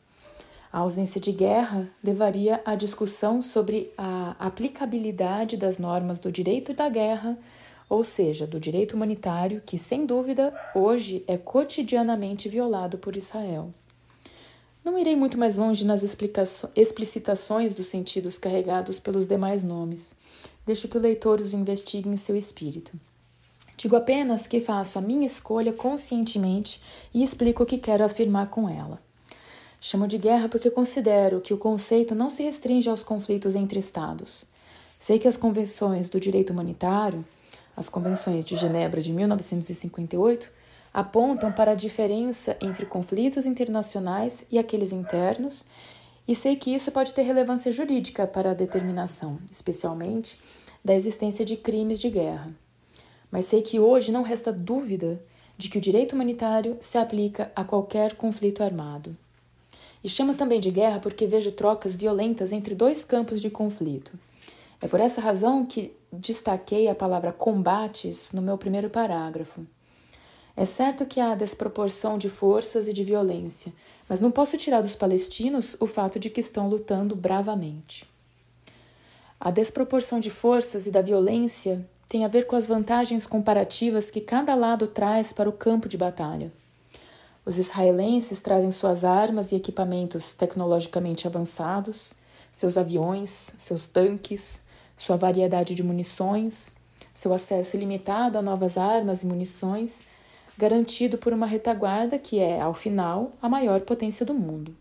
A 0.72 0.78
ausência 0.78 1.20
de 1.20 1.32
guerra 1.32 1.86
levaria 2.02 2.62
à 2.64 2.74
discussão 2.74 3.42
sobre 3.42 3.92
a 3.98 4.34
aplicabilidade 4.38 5.54
das 5.54 5.78
normas 5.78 6.18
do 6.18 6.32
direito 6.32 6.72
da 6.72 6.88
guerra, 6.88 7.38
ou 7.90 8.02
seja, 8.02 8.46
do 8.46 8.58
direito 8.58 8.94
humanitário, 8.94 9.62
que, 9.66 9.76
sem 9.76 10.06
dúvida, 10.06 10.58
hoje 10.74 11.22
é 11.28 11.36
cotidianamente 11.36 12.48
violado 12.48 12.96
por 12.96 13.16
Israel. 13.16 13.70
Não 14.82 14.98
irei 14.98 15.14
muito 15.14 15.36
mais 15.36 15.56
longe 15.56 15.84
nas 15.84 16.02
explicitações 16.02 17.74
dos 17.74 17.86
sentidos 17.88 18.38
carregados 18.38 18.98
pelos 18.98 19.26
demais 19.26 19.62
nomes. 19.62 20.14
Deixo 20.64 20.88
que 20.88 20.96
o 20.96 21.00
leitor 21.00 21.38
os 21.38 21.52
investigue 21.52 22.08
em 22.08 22.16
seu 22.16 22.34
espírito. 22.34 22.92
Digo 23.76 23.94
apenas 23.94 24.46
que 24.46 24.58
faço 24.58 24.98
a 24.98 25.02
minha 25.02 25.26
escolha 25.26 25.72
conscientemente 25.72 26.80
e 27.12 27.22
explico 27.22 27.62
o 27.62 27.66
que 27.66 27.76
quero 27.76 28.02
afirmar 28.02 28.48
com 28.48 28.68
ela. 28.68 28.98
Chamo 29.84 30.06
de 30.06 30.16
guerra 30.16 30.48
porque 30.48 30.70
considero 30.70 31.40
que 31.40 31.52
o 31.52 31.58
conceito 31.58 32.14
não 32.14 32.30
se 32.30 32.44
restringe 32.44 32.88
aos 32.88 33.02
conflitos 33.02 33.56
entre 33.56 33.80
Estados. 33.80 34.44
Sei 34.96 35.18
que 35.18 35.26
as 35.26 35.36
convenções 35.36 36.08
do 36.08 36.20
direito 36.20 36.52
humanitário, 36.52 37.24
as 37.76 37.88
convenções 37.88 38.44
de 38.44 38.54
Genebra 38.56 39.02
de 39.02 39.12
1958, 39.12 40.52
apontam 40.94 41.50
para 41.50 41.72
a 41.72 41.74
diferença 41.74 42.56
entre 42.60 42.86
conflitos 42.86 43.44
internacionais 43.44 44.46
e 44.52 44.56
aqueles 44.56 44.92
internos, 44.92 45.64
e 46.28 46.36
sei 46.36 46.54
que 46.54 46.72
isso 46.72 46.92
pode 46.92 47.12
ter 47.12 47.22
relevância 47.22 47.72
jurídica 47.72 48.24
para 48.24 48.52
a 48.52 48.54
determinação, 48.54 49.40
especialmente 49.50 50.38
da 50.84 50.94
existência 50.94 51.44
de 51.44 51.56
crimes 51.56 51.98
de 51.98 52.08
guerra. 52.08 52.54
Mas 53.32 53.46
sei 53.46 53.60
que 53.60 53.80
hoje 53.80 54.12
não 54.12 54.22
resta 54.22 54.52
dúvida 54.52 55.20
de 55.58 55.68
que 55.68 55.78
o 55.78 55.80
direito 55.80 56.12
humanitário 56.12 56.78
se 56.80 56.98
aplica 56.98 57.50
a 57.56 57.64
qualquer 57.64 58.14
conflito 58.14 58.62
armado. 58.62 59.16
E 60.02 60.08
chamo 60.08 60.34
também 60.34 60.60
de 60.60 60.70
guerra 60.70 60.98
porque 60.98 61.26
vejo 61.26 61.52
trocas 61.52 61.94
violentas 61.94 62.52
entre 62.52 62.74
dois 62.74 63.04
campos 63.04 63.40
de 63.40 63.50
conflito. 63.50 64.12
É 64.80 64.88
por 64.88 64.98
essa 64.98 65.20
razão 65.20 65.64
que 65.64 65.94
destaquei 66.12 66.88
a 66.88 66.94
palavra 66.94 67.32
combates 67.32 68.32
no 68.32 68.42
meu 68.42 68.58
primeiro 68.58 68.90
parágrafo. 68.90 69.64
É 70.56 70.64
certo 70.64 71.06
que 71.06 71.20
há 71.20 71.34
desproporção 71.34 72.18
de 72.18 72.28
forças 72.28 72.86
e 72.86 72.92
de 72.92 73.04
violência, 73.04 73.72
mas 74.08 74.20
não 74.20 74.30
posso 74.30 74.58
tirar 74.58 74.82
dos 74.82 74.94
palestinos 74.94 75.76
o 75.80 75.86
fato 75.86 76.18
de 76.18 76.28
que 76.28 76.40
estão 76.40 76.68
lutando 76.68 77.16
bravamente. 77.16 78.04
A 79.40 79.50
desproporção 79.50 80.20
de 80.20 80.30
forças 80.30 80.86
e 80.86 80.90
da 80.90 81.00
violência 81.00 81.84
tem 82.08 82.24
a 82.24 82.28
ver 82.28 82.46
com 82.46 82.54
as 82.54 82.66
vantagens 82.66 83.26
comparativas 83.26 84.10
que 84.10 84.20
cada 84.20 84.54
lado 84.54 84.86
traz 84.86 85.32
para 85.32 85.48
o 85.48 85.52
campo 85.52 85.88
de 85.88 85.96
batalha. 85.96 86.52
Os 87.44 87.58
israelenses 87.58 88.40
trazem 88.40 88.70
suas 88.70 89.04
armas 89.04 89.50
e 89.50 89.56
equipamentos 89.56 90.32
tecnologicamente 90.32 91.26
avançados, 91.26 92.14
seus 92.52 92.76
aviões, 92.76 93.54
seus 93.58 93.86
tanques, 93.86 94.62
sua 94.96 95.16
variedade 95.16 95.74
de 95.74 95.82
munições, 95.82 96.72
seu 97.12 97.32
acesso 97.32 97.76
ilimitado 97.76 98.38
a 98.38 98.42
novas 98.42 98.78
armas 98.78 99.22
e 99.22 99.26
munições, 99.26 100.02
garantido 100.56 101.18
por 101.18 101.32
uma 101.32 101.46
retaguarda 101.46 102.18
que 102.18 102.38
é, 102.38 102.60
ao 102.60 102.74
final, 102.74 103.32
a 103.40 103.48
maior 103.48 103.80
potência 103.80 104.24
do 104.24 104.34
mundo. 104.34 104.76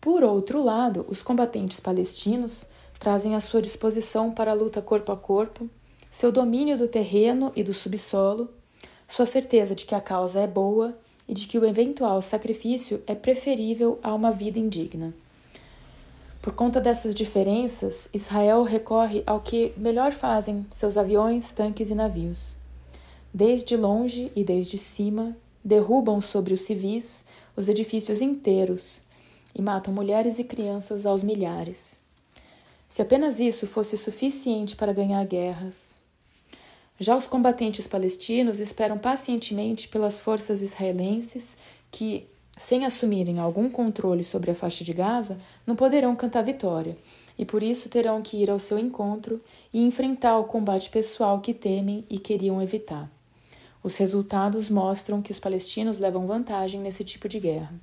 Por 0.00 0.24
outro 0.24 0.62
lado, 0.62 1.06
os 1.08 1.22
combatentes 1.22 1.78
palestinos 1.78 2.66
trazem 2.98 3.36
à 3.36 3.40
sua 3.40 3.62
disposição 3.62 4.32
para 4.32 4.50
a 4.50 4.54
luta 4.54 4.82
corpo 4.82 5.12
a 5.12 5.16
corpo 5.16 5.70
seu 6.12 6.30
domínio 6.30 6.76
do 6.76 6.86
terreno 6.86 7.50
e 7.56 7.64
do 7.64 7.72
subsolo, 7.72 8.50
sua 9.08 9.24
certeza 9.24 9.74
de 9.74 9.86
que 9.86 9.94
a 9.94 10.00
causa 10.00 10.40
é 10.40 10.46
boa 10.46 10.94
e 11.28 11.34
de 11.34 11.46
que 11.46 11.58
o 11.58 11.64
eventual 11.64 12.20
sacrifício 12.20 13.02
é 13.06 13.14
preferível 13.14 13.98
a 14.02 14.14
uma 14.14 14.30
vida 14.30 14.58
indigna. 14.58 15.14
Por 16.40 16.52
conta 16.54 16.80
dessas 16.80 17.14
diferenças, 17.14 18.08
Israel 18.12 18.64
recorre 18.64 19.22
ao 19.26 19.40
que 19.40 19.72
melhor 19.76 20.10
fazem 20.10 20.66
seus 20.70 20.96
aviões, 20.96 21.52
tanques 21.52 21.90
e 21.90 21.94
navios. 21.94 22.56
Desde 23.32 23.76
longe 23.76 24.30
e 24.34 24.42
desde 24.42 24.76
cima, 24.76 25.36
derrubam 25.64 26.20
sobre 26.20 26.52
os 26.52 26.62
civis 26.62 27.24
os 27.56 27.68
edifícios 27.68 28.20
inteiros 28.20 29.02
e 29.54 29.62
matam 29.62 29.94
mulheres 29.94 30.38
e 30.38 30.44
crianças 30.44 31.06
aos 31.06 31.22
milhares. 31.22 32.00
Se 32.88 33.00
apenas 33.00 33.38
isso 33.38 33.66
fosse 33.66 33.96
suficiente 33.96 34.76
para 34.76 34.92
ganhar 34.92 35.24
guerras, 35.24 35.98
já 37.02 37.16
os 37.16 37.26
combatentes 37.26 37.86
palestinos 37.86 38.60
esperam 38.60 38.98
pacientemente 38.98 39.88
pelas 39.88 40.20
forças 40.20 40.62
israelenses 40.62 41.56
que, 41.90 42.26
sem 42.56 42.86
assumirem 42.86 43.38
algum 43.38 43.68
controle 43.68 44.22
sobre 44.22 44.50
a 44.50 44.54
faixa 44.54 44.84
de 44.84 44.92
Gaza, 44.92 45.36
não 45.66 45.74
poderão 45.74 46.14
cantar 46.14 46.42
vitória 46.42 46.96
e 47.38 47.44
por 47.44 47.62
isso 47.62 47.88
terão 47.88 48.22
que 48.22 48.36
ir 48.36 48.50
ao 48.50 48.58
seu 48.58 48.78
encontro 48.78 49.40
e 49.72 49.82
enfrentar 49.82 50.38
o 50.38 50.44
combate 50.44 50.90
pessoal 50.90 51.40
que 51.40 51.54
temem 51.54 52.04
e 52.08 52.18
queriam 52.18 52.62
evitar. 52.62 53.10
Os 53.82 53.96
resultados 53.96 54.70
mostram 54.70 55.20
que 55.20 55.32
os 55.32 55.40
palestinos 55.40 55.98
levam 55.98 56.26
vantagem 56.26 56.80
nesse 56.80 57.02
tipo 57.02 57.28
de 57.28 57.40
guerra. 57.40 57.74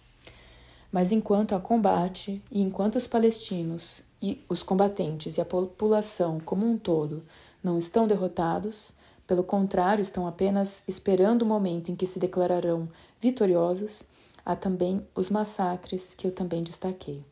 Mas 0.91 1.11
enquanto 1.11 1.53
há 1.53 1.59
combate 1.59 2.41
e 2.51 2.61
enquanto 2.61 2.95
os 2.95 3.05
palestinos 3.05 4.01
e 4.21 4.39
os 4.47 4.63
combatentes 4.63 5.37
e 5.37 5.41
a 5.41 5.45
população 5.45 6.39
como 6.39 6.65
um 6.65 6.77
todo 6.77 7.23
não 7.63 7.77
estão 7.77 8.07
derrotados, 8.07 8.93
pelo 9.29 9.43
contrário, 9.43 10.01
estão 10.01 10.25
apenas 10.27 10.83
esperando 10.87 11.43
o 11.43 11.45
momento 11.45 11.91
em 11.91 11.95
que 11.95 12.07
se 12.07 12.17
declararão 12.17 12.89
vitoriosos, 13.21 14.01
há 14.43 14.55
também 14.55 15.05
os 15.13 15.29
massacres 15.29 16.15
que 16.15 16.25
eu 16.25 16.31
também 16.31 16.63
destaquei. 16.63 17.23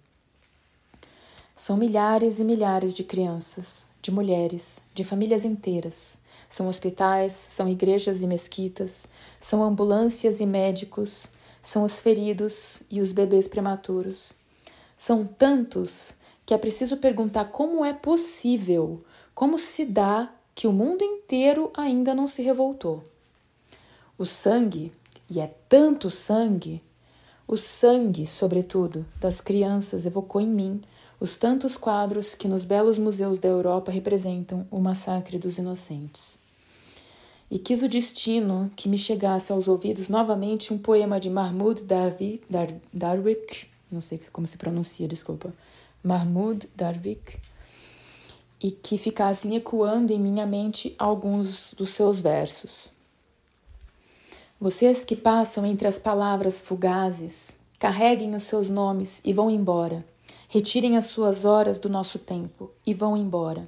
São 1.55 1.75
milhares 1.75 2.37
e 2.37 2.43
milhares 2.43 2.93
de 2.93 3.03
crianças, 3.03 3.87
de 3.99 4.11
mulheres, 4.11 4.79
de 4.93 5.03
famílias 5.03 5.43
inteiras. 5.43 6.19
São 6.47 6.67
hospitais, 6.67 7.33
são 7.33 7.67
igrejas 7.67 8.21
e 8.21 8.27
mesquitas, 8.27 9.07
são 9.41 9.63
ambulâncias 9.63 10.39
e 10.39 10.45
médicos, 10.45 11.29
são 11.63 11.83
os 11.83 11.97
feridos 11.97 12.83
e 12.91 13.01
os 13.01 13.11
bebês 13.11 13.47
prematuros. 13.47 14.33
São 14.95 15.25
tantos 15.25 16.13
que 16.45 16.53
é 16.53 16.59
preciso 16.59 16.97
perguntar 16.97 17.45
como 17.45 17.83
é 17.83 17.91
possível, 17.91 19.03
como 19.33 19.57
se 19.57 19.83
dá 19.83 20.31
que 20.57 20.65
o 20.65 20.73
mundo 20.73 21.03
inteiro 21.03 21.69
ainda 21.77 22.15
não 22.15 22.25
se 22.25 22.41
revoltou. 22.41 23.03
O 24.17 24.25
sangue, 24.25 24.91
e 25.29 25.39
é 25.39 25.53
tanto 25.69 26.09
sangue, 26.09 26.81
o 27.47 27.55
sangue, 27.55 28.25
sobretudo, 28.25 29.05
das 29.19 29.39
crianças 29.39 30.07
evocou 30.07 30.41
em 30.41 30.47
mim 30.47 30.81
os 31.19 31.35
tantos 31.35 31.77
quadros 31.77 32.33
que 32.33 32.47
nos 32.47 32.65
belos 32.65 32.97
museus 32.97 33.39
da 33.39 33.47
Europa 33.47 33.91
representam 33.91 34.67
o 34.71 34.79
massacre 34.79 35.37
dos 35.37 35.59
inocentes. 35.59 36.39
E 37.51 37.59
quis 37.59 37.83
o 37.83 37.87
destino 37.87 38.71
que 38.75 38.89
me 38.89 38.97
chegasse 38.97 39.51
aos 39.51 39.67
ouvidos 39.67 40.09
novamente 40.09 40.73
um 40.73 40.79
poema 40.79 41.19
de 41.19 41.29
Mahmoud 41.29 41.83
Darwi, 41.83 42.41
Dar, 42.49 42.73
Darwik, 42.91 43.67
não 43.91 44.01
sei 44.01 44.19
como 44.33 44.47
se 44.47 44.57
pronuncia, 44.57 45.07
desculpa, 45.07 45.53
Mahmoud 46.03 46.67
Darwik, 46.75 47.39
e 48.61 48.71
que 48.71 48.97
ficassem 48.97 49.55
ecoando 49.55 50.11
em 50.11 50.19
minha 50.19 50.45
mente 50.45 50.95
alguns 50.97 51.73
dos 51.73 51.91
seus 51.91 52.21
versos. 52.21 52.91
Vocês 54.59 55.03
que 55.03 55.15
passam 55.15 55.65
entre 55.65 55.87
as 55.87 55.99
palavras 55.99 56.59
fugazes, 56.59 57.57
carreguem 57.79 58.33
os 58.33 58.43
seus 58.43 58.69
nomes 58.69 59.21
e 59.23 59.31
vão 59.31 59.49
embora 59.51 60.03
Retirem 60.49 60.95
as 60.95 61.05
suas 61.05 61.43
horas 61.43 61.77
do 61.77 61.89
nosso 61.89 62.17
tempo 62.17 62.71
e 62.85 62.93
vão 62.93 63.17
embora. 63.17 63.67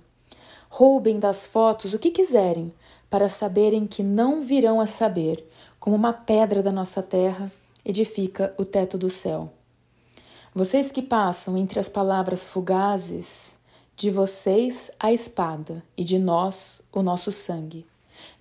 Roubem 0.70 1.20
das 1.20 1.46
fotos 1.46 1.94
o 1.94 2.00
que 2.00 2.10
quiserem, 2.10 2.74
para 3.10 3.28
saberem 3.28 3.86
que 3.86 4.02
não 4.02 4.42
virão 4.42 4.80
a 4.80 4.86
saber, 4.86 5.46
como 5.80 5.96
uma 5.96 6.14
pedra 6.14 6.64
da 6.64 6.72
nossa 6.72 7.02
terra 7.04 7.52
edifica 7.84 8.54
o 8.58 8.64
teto 8.64 8.98
do 8.98 9.10
céu. 9.10 9.52
Vocês 10.54 10.92
que 10.92 11.02
passam 11.02 11.58
entre 11.58 11.80
as 11.80 11.90
palavras 11.90 12.48
fugazes, 12.48 13.56
de 14.00 14.10
vocês 14.10 14.90
a 14.98 15.12
espada, 15.12 15.84
e 15.98 16.06
de 16.06 16.18
nós 16.18 16.82
o 16.90 17.04
nosso 17.04 17.34
sangue. 17.34 17.86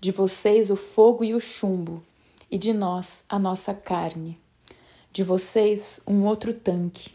De 0.00 0.12
vocês 0.12 0.70
o 0.70 0.76
fogo 0.76 1.24
e 1.24 1.34
o 1.34 1.40
chumbo, 1.40 2.00
e 2.48 2.56
de 2.56 2.72
nós 2.72 3.24
a 3.28 3.40
nossa 3.40 3.74
carne. 3.74 4.38
De 5.12 5.24
vocês 5.24 6.00
um 6.06 6.24
outro 6.26 6.54
tanque, 6.54 7.10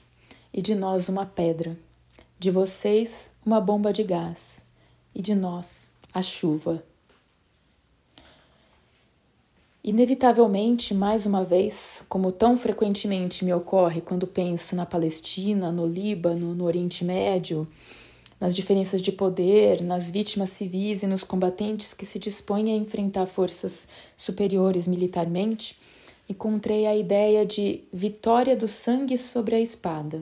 e 0.54 0.62
de 0.62 0.76
nós 0.76 1.08
uma 1.08 1.26
pedra, 1.26 1.80
de 2.38 2.52
vocês 2.52 3.32
uma 3.46 3.62
bomba 3.62 3.94
de 3.94 4.04
gás, 4.04 4.62
e 5.16 5.22
de 5.22 5.34
nós 5.34 5.94
a 6.14 6.22
chuva. 6.22 6.84
Inevitavelmente, 9.82 10.94
mais 10.94 11.26
uma 11.26 11.46
vez, 11.46 12.04
como 12.10 12.30
tão 12.30 12.58
frequentemente 12.58 13.46
me 13.46 13.54
ocorre 13.54 14.02
quando 14.02 14.28
penso 14.28 14.76
na 14.76 14.86
Palestina, 14.86 15.72
no 15.72 15.88
Líbano, 15.88 16.54
no 16.54 16.66
Oriente 16.66 17.06
Médio, 17.06 17.66
nas 18.44 18.58
diferenças 18.58 19.02
de 19.02 19.10
poder, 19.10 19.82
nas 19.82 20.12
vítimas 20.12 20.50
civis 20.50 21.02
e 21.02 21.08
nos 21.08 21.24
combatentes 21.24 21.94
que 21.94 22.06
se 22.06 22.20
dispõem 22.20 22.74
a 22.74 22.76
enfrentar 22.76 23.26
forças 23.26 23.88
superiores 24.18 24.86
militarmente, 24.86 25.80
encontrei 26.28 26.86
a 26.86 26.94
ideia 26.94 27.46
de 27.46 27.86
vitória 27.94 28.54
do 28.54 28.68
sangue 28.68 29.18
sobre 29.18 29.56
a 29.56 29.62
espada. 29.62 30.22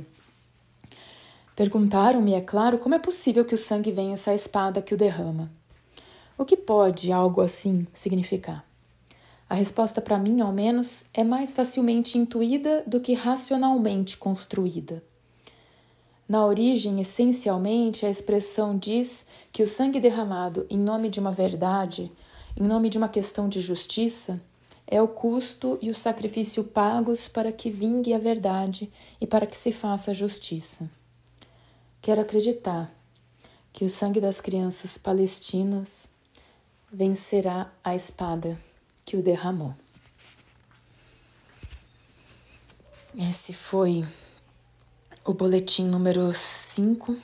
Perguntaram-me, 1.55 2.35
é 2.35 2.41
claro, 2.41 2.77
como 2.77 2.93
é 2.93 2.99
possível 2.99 3.43
que 3.43 3.55
o 3.55 3.57
sangue 3.57 3.91
venha 3.91 4.13
essa 4.13 4.35
espada 4.35 4.83
que 4.83 4.93
o 4.93 4.97
derrama. 4.97 5.51
O 6.37 6.45
que 6.45 6.55
pode 6.55 7.11
algo 7.11 7.41
assim 7.41 7.87
significar? 7.91 8.63
A 9.49 9.55
resposta 9.55 9.99
para 9.99 10.19
mim, 10.19 10.41
ao 10.41 10.51
menos, 10.51 11.05
é 11.11 11.23
mais 11.23 11.55
facilmente 11.55 12.19
intuída 12.19 12.83
do 12.85 12.99
que 12.99 13.13
racionalmente 13.13 14.15
construída. 14.15 15.01
Na 16.31 16.45
origem, 16.45 17.01
essencialmente, 17.01 18.05
a 18.05 18.09
expressão 18.09 18.77
diz 18.77 19.25
que 19.51 19.61
o 19.61 19.67
sangue 19.67 19.99
derramado 19.99 20.65
em 20.69 20.77
nome 20.77 21.09
de 21.09 21.19
uma 21.19 21.33
verdade, 21.33 22.09
em 22.55 22.63
nome 22.63 22.87
de 22.87 22.97
uma 22.97 23.09
questão 23.09 23.49
de 23.49 23.59
justiça, 23.59 24.41
é 24.87 25.01
o 25.01 25.09
custo 25.09 25.77
e 25.81 25.89
o 25.89 25.93
sacrifício 25.93 26.63
pagos 26.63 27.27
para 27.27 27.51
que 27.51 27.69
vingue 27.69 28.13
a 28.13 28.17
verdade 28.17 28.89
e 29.19 29.27
para 29.27 29.45
que 29.45 29.57
se 29.57 29.73
faça 29.73 30.13
justiça. 30.13 30.89
Quero 32.01 32.21
acreditar 32.21 32.89
que 33.73 33.83
o 33.83 33.89
sangue 33.89 34.21
das 34.21 34.39
crianças 34.39 34.97
palestinas 34.97 36.09
vencerá 36.89 37.69
a 37.83 37.93
espada 37.93 38.57
que 39.03 39.17
o 39.17 39.21
derramou. 39.21 39.75
Esse 43.17 43.51
foi 43.51 44.05
o 45.23 45.33
boletim 45.33 45.85
número 45.85 46.33
5. 46.33 47.15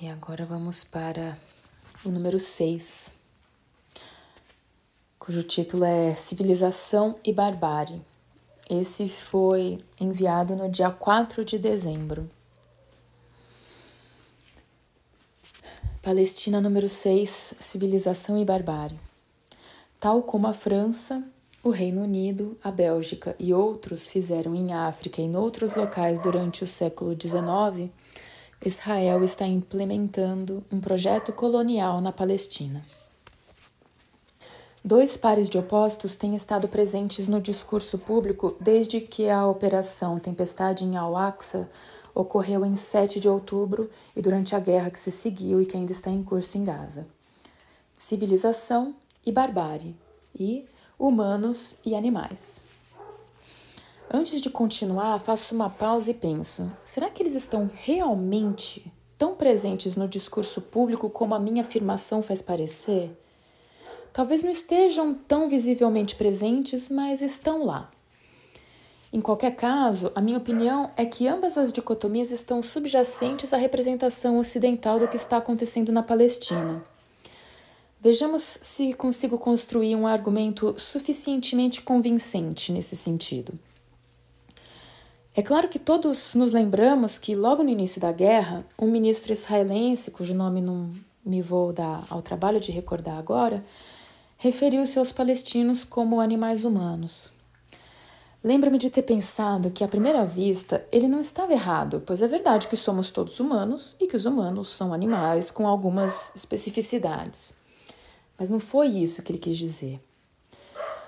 E 0.00 0.08
agora 0.08 0.46
vamos 0.46 0.82
para 0.82 1.36
o 2.04 2.08
número 2.08 2.40
6, 2.40 3.12
cujo 5.18 5.42
título 5.42 5.84
é 5.84 6.14
Civilização 6.14 7.18
e 7.22 7.34
Barbárie. 7.34 8.00
Esse 8.68 9.10
foi 9.10 9.84
enviado 10.00 10.56
no 10.56 10.70
dia 10.70 10.90
4 10.90 11.44
de 11.44 11.58
dezembro. 11.58 12.30
Palestina 16.00 16.62
número 16.62 16.88
6 16.88 17.56
Civilização 17.60 18.38
e 18.38 18.44
Barbárie. 18.44 18.98
Tal 19.98 20.22
como 20.22 20.46
a 20.46 20.54
França, 20.54 21.22
o 21.62 21.70
Reino 21.70 22.02
Unido, 22.02 22.56
a 22.64 22.70
Bélgica 22.70 23.36
e 23.38 23.52
outros 23.52 24.06
fizeram 24.06 24.54
em 24.54 24.72
África 24.72 25.20
e 25.20 25.24
em 25.24 25.36
outros 25.36 25.74
locais 25.74 26.18
durante 26.18 26.64
o 26.64 26.66
século 26.66 27.14
XIX, 27.14 27.90
Israel 28.64 29.22
está 29.22 29.46
implementando 29.46 30.64
um 30.72 30.80
projeto 30.80 31.32
colonial 31.32 32.00
na 32.00 32.12
Palestina. 32.12 32.84
Dois 34.82 35.18
pares 35.18 35.50
de 35.50 35.58
opostos 35.58 36.16
têm 36.16 36.34
estado 36.34 36.66
presentes 36.66 37.28
no 37.28 37.38
discurso 37.38 37.98
público 37.98 38.56
desde 38.58 38.98
que 38.98 39.28
a 39.28 39.46
Operação 39.46 40.18
Tempestade 40.18 40.84
em 40.84 40.96
Al-Aqsa 40.96 41.70
ocorreu 42.14 42.64
em 42.64 42.76
7 42.76 43.20
de 43.20 43.28
outubro 43.28 43.90
e 44.16 44.22
durante 44.22 44.54
a 44.54 44.58
guerra 44.58 44.90
que 44.90 44.98
se 44.98 45.12
seguiu 45.12 45.60
e 45.60 45.66
que 45.66 45.76
ainda 45.76 45.92
está 45.92 46.10
em 46.10 46.22
curso 46.22 46.56
em 46.56 46.64
Gaza. 46.64 47.06
Civilização 47.96 48.94
e 49.24 49.30
barbárie, 49.30 49.94
e 50.34 50.64
humanos 51.00 51.76
e 51.84 51.94
animais. 51.94 52.64
Antes 54.12 54.42
de 54.42 54.50
continuar, 54.50 55.18
faço 55.18 55.54
uma 55.54 55.70
pausa 55.70 56.10
e 56.10 56.14
penso: 56.14 56.70
será 56.84 57.08
que 57.08 57.22
eles 57.22 57.34
estão 57.34 57.70
realmente 57.72 58.92
tão 59.16 59.34
presentes 59.34 59.96
no 59.96 60.06
discurso 60.06 60.60
público 60.60 61.08
como 61.08 61.34
a 61.34 61.38
minha 61.38 61.62
afirmação 61.62 62.22
faz 62.22 62.42
parecer? 62.42 63.10
Talvez 64.12 64.42
não 64.42 64.50
estejam 64.50 65.14
tão 65.14 65.48
visivelmente 65.48 66.16
presentes, 66.16 66.88
mas 66.88 67.22
estão 67.22 67.64
lá. 67.64 67.90
Em 69.12 69.20
qualquer 69.20 69.56
caso, 69.56 70.12
a 70.14 70.20
minha 70.20 70.38
opinião 70.38 70.90
é 70.96 71.04
que 71.04 71.26
ambas 71.26 71.56
as 71.56 71.72
dicotomias 71.72 72.30
estão 72.30 72.62
subjacentes 72.62 73.54
à 73.54 73.56
representação 73.56 74.38
ocidental 74.38 74.98
do 74.98 75.08
que 75.08 75.16
está 75.16 75.36
acontecendo 75.36 75.90
na 75.90 76.02
Palestina. 76.02 76.84
Vejamos 78.02 78.58
se 78.62 78.94
consigo 78.94 79.36
construir 79.36 79.94
um 79.94 80.06
argumento 80.06 80.74
suficientemente 80.78 81.82
convincente 81.82 82.72
nesse 82.72 82.96
sentido. 82.96 83.52
É 85.36 85.42
claro 85.42 85.68
que 85.68 85.78
todos 85.78 86.34
nos 86.34 86.50
lembramos 86.50 87.18
que, 87.18 87.34
logo 87.34 87.62
no 87.62 87.68
início 87.68 88.00
da 88.00 88.10
guerra, 88.10 88.64
um 88.78 88.90
ministro 88.90 89.34
israelense, 89.34 90.10
cujo 90.10 90.32
nome 90.32 90.62
não 90.62 90.90
me 91.22 91.42
vou 91.42 91.74
dar 91.74 92.02
ao 92.08 92.22
trabalho 92.22 92.58
de 92.58 92.72
recordar 92.72 93.18
agora, 93.18 93.62
referiu-se 94.38 94.98
aos 94.98 95.12
palestinos 95.12 95.84
como 95.84 96.20
animais 96.20 96.64
humanos. 96.64 97.30
Lembra-me 98.42 98.78
de 98.78 98.88
ter 98.88 99.02
pensado 99.02 99.70
que, 99.70 99.84
à 99.84 99.88
primeira 99.88 100.24
vista, 100.24 100.82
ele 100.90 101.06
não 101.06 101.20
estava 101.20 101.52
errado, 101.52 102.02
pois 102.06 102.22
é 102.22 102.26
verdade 102.26 102.66
que 102.66 102.78
somos 102.78 103.10
todos 103.10 103.38
humanos 103.38 103.94
e 104.00 104.06
que 104.06 104.16
os 104.16 104.24
humanos 104.24 104.70
são 104.70 104.94
animais 104.94 105.50
com 105.50 105.68
algumas 105.68 106.34
especificidades. 106.34 107.59
Mas 108.40 108.48
não 108.48 108.58
foi 108.58 108.86
isso 108.86 109.22
que 109.22 109.30
ele 109.30 109.38
quis 109.38 109.58
dizer. 109.58 110.00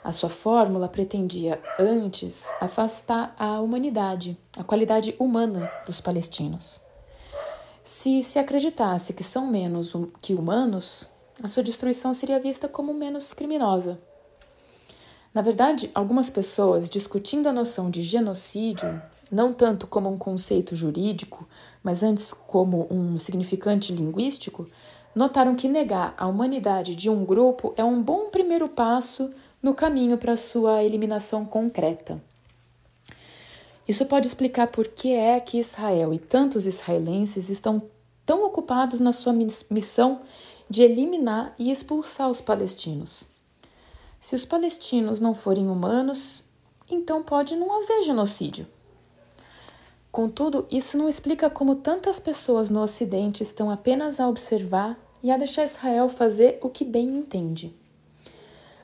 A 0.04 0.12
sua 0.12 0.28
fórmula 0.28 0.86
pretendia 0.86 1.58
antes 1.78 2.52
afastar 2.60 3.34
a 3.38 3.58
humanidade, 3.58 4.36
a 4.58 4.62
qualidade 4.62 5.16
humana 5.18 5.72
dos 5.86 5.98
palestinos. 5.98 6.78
Se 7.82 8.22
se 8.22 8.38
acreditasse 8.38 9.14
que 9.14 9.24
são 9.24 9.46
menos 9.46 9.94
que 10.20 10.34
humanos, 10.34 11.08
a 11.42 11.48
sua 11.48 11.62
destruição 11.62 12.12
seria 12.12 12.38
vista 12.38 12.68
como 12.68 12.92
menos 12.92 13.32
criminosa. 13.32 13.98
Na 15.32 15.40
verdade, 15.40 15.90
algumas 15.94 16.28
pessoas, 16.28 16.90
discutindo 16.90 17.48
a 17.48 17.52
noção 17.52 17.90
de 17.90 18.02
genocídio, 18.02 19.00
não 19.30 19.54
tanto 19.54 19.86
como 19.86 20.10
um 20.10 20.18
conceito 20.18 20.76
jurídico, 20.76 21.48
mas 21.82 22.02
antes 22.02 22.34
como 22.34 22.86
um 22.90 23.18
significante 23.18 23.90
linguístico, 23.90 24.68
notaram 25.14 25.54
que 25.54 25.68
negar 25.68 26.14
a 26.16 26.26
humanidade 26.26 26.94
de 26.94 27.10
um 27.10 27.24
grupo 27.24 27.74
é 27.76 27.84
um 27.84 28.02
bom 28.02 28.30
primeiro 28.30 28.68
passo 28.68 29.30
no 29.62 29.74
caminho 29.74 30.18
para 30.18 30.36
sua 30.36 30.82
eliminação 30.82 31.44
concreta. 31.44 32.20
Isso 33.86 34.06
pode 34.06 34.26
explicar 34.26 34.68
por 34.68 34.88
que 34.88 35.12
é 35.12 35.38
que 35.40 35.58
Israel 35.58 36.14
e 36.14 36.18
tantos 36.18 36.66
israelenses 36.66 37.48
estão 37.48 37.82
tão 38.24 38.46
ocupados 38.46 39.00
na 39.00 39.12
sua 39.12 39.32
missão 39.32 40.20
de 40.70 40.82
eliminar 40.82 41.54
e 41.58 41.70
expulsar 41.70 42.30
os 42.30 42.40
palestinos. 42.40 43.24
Se 44.20 44.34
os 44.34 44.44
palestinos 44.44 45.20
não 45.20 45.34
forem 45.34 45.68
humanos, 45.68 46.42
então 46.88 47.22
pode 47.22 47.56
não 47.56 47.82
haver 47.82 48.02
genocídio. 48.02 48.66
Contudo, 50.12 50.66
isso 50.70 50.98
não 50.98 51.08
explica 51.08 51.48
como 51.48 51.74
tantas 51.74 52.20
pessoas 52.20 52.68
no 52.68 52.82
Ocidente 52.82 53.42
estão 53.42 53.70
apenas 53.70 54.20
a 54.20 54.28
observar 54.28 54.98
e 55.22 55.30
a 55.30 55.38
deixar 55.38 55.64
Israel 55.64 56.06
fazer 56.06 56.58
o 56.60 56.68
que 56.68 56.84
bem 56.84 57.16
entende. 57.16 57.74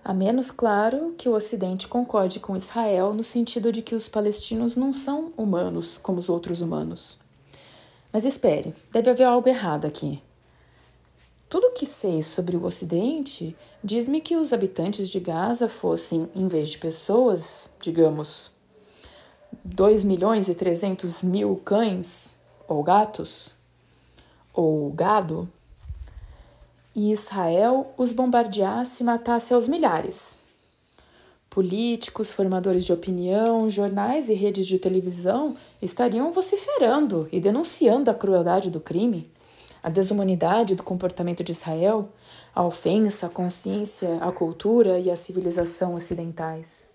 A 0.02 0.14
menos, 0.14 0.50
claro, 0.50 1.14
que 1.18 1.28
o 1.28 1.34
Ocidente 1.34 1.86
concorde 1.86 2.40
com 2.40 2.56
Israel 2.56 3.12
no 3.12 3.22
sentido 3.22 3.70
de 3.70 3.82
que 3.82 3.94
os 3.94 4.08
palestinos 4.08 4.74
não 4.74 4.90
são 4.94 5.30
humanos 5.36 5.98
como 5.98 6.18
os 6.18 6.30
outros 6.30 6.62
humanos. 6.62 7.18
Mas 8.10 8.24
espere, 8.24 8.74
deve 8.90 9.10
haver 9.10 9.24
algo 9.24 9.50
errado 9.50 9.84
aqui. 9.84 10.22
Tudo 11.46 11.66
o 11.66 11.72
que 11.72 11.84
sei 11.84 12.22
sobre 12.22 12.56
o 12.56 12.64
Ocidente 12.64 13.54
diz-me 13.84 14.22
que 14.22 14.34
os 14.34 14.54
habitantes 14.54 15.10
de 15.10 15.20
Gaza 15.20 15.68
fossem, 15.68 16.26
em 16.34 16.48
vez 16.48 16.70
de 16.70 16.78
pessoas, 16.78 17.68
digamos, 17.78 18.50
2 19.64 20.04
milhões 20.04 20.48
e 20.48 20.54
300 20.54 21.22
mil 21.22 21.56
cães 21.64 22.36
ou 22.66 22.82
gatos, 22.82 23.54
ou 24.52 24.90
gado, 24.90 25.48
e 26.94 27.12
Israel 27.12 27.92
os 27.96 28.12
bombardeasse 28.12 29.02
e 29.02 29.06
matasse 29.06 29.54
aos 29.54 29.68
milhares. 29.68 30.44
Políticos, 31.48 32.30
formadores 32.30 32.84
de 32.84 32.92
opinião, 32.92 33.70
jornais 33.70 34.28
e 34.28 34.34
redes 34.34 34.66
de 34.66 34.78
televisão 34.78 35.56
estariam 35.80 36.32
vociferando 36.32 37.28
e 37.32 37.40
denunciando 37.40 38.10
a 38.10 38.14
crueldade 38.14 38.70
do 38.70 38.80
crime 38.80 39.30
a 39.82 39.88
desumanidade 39.88 40.74
do 40.74 40.82
comportamento 40.82 41.44
de 41.44 41.52
Israel, 41.52 42.08
a 42.54 42.64
ofensa 42.64 43.26
à 43.26 43.30
consciência, 43.30 44.18
à 44.20 44.32
cultura 44.32 44.98
e 44.98 45.10
à 45.10 45.16
civilização 45.16 45.94
ocidentais. 45.94 46.90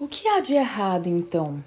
O 0.00 0.08
que 0.08 0.26
há 0.26 0.40
de 0.40 0.54
errado, 0.54 1.08
então? 1.08 1.62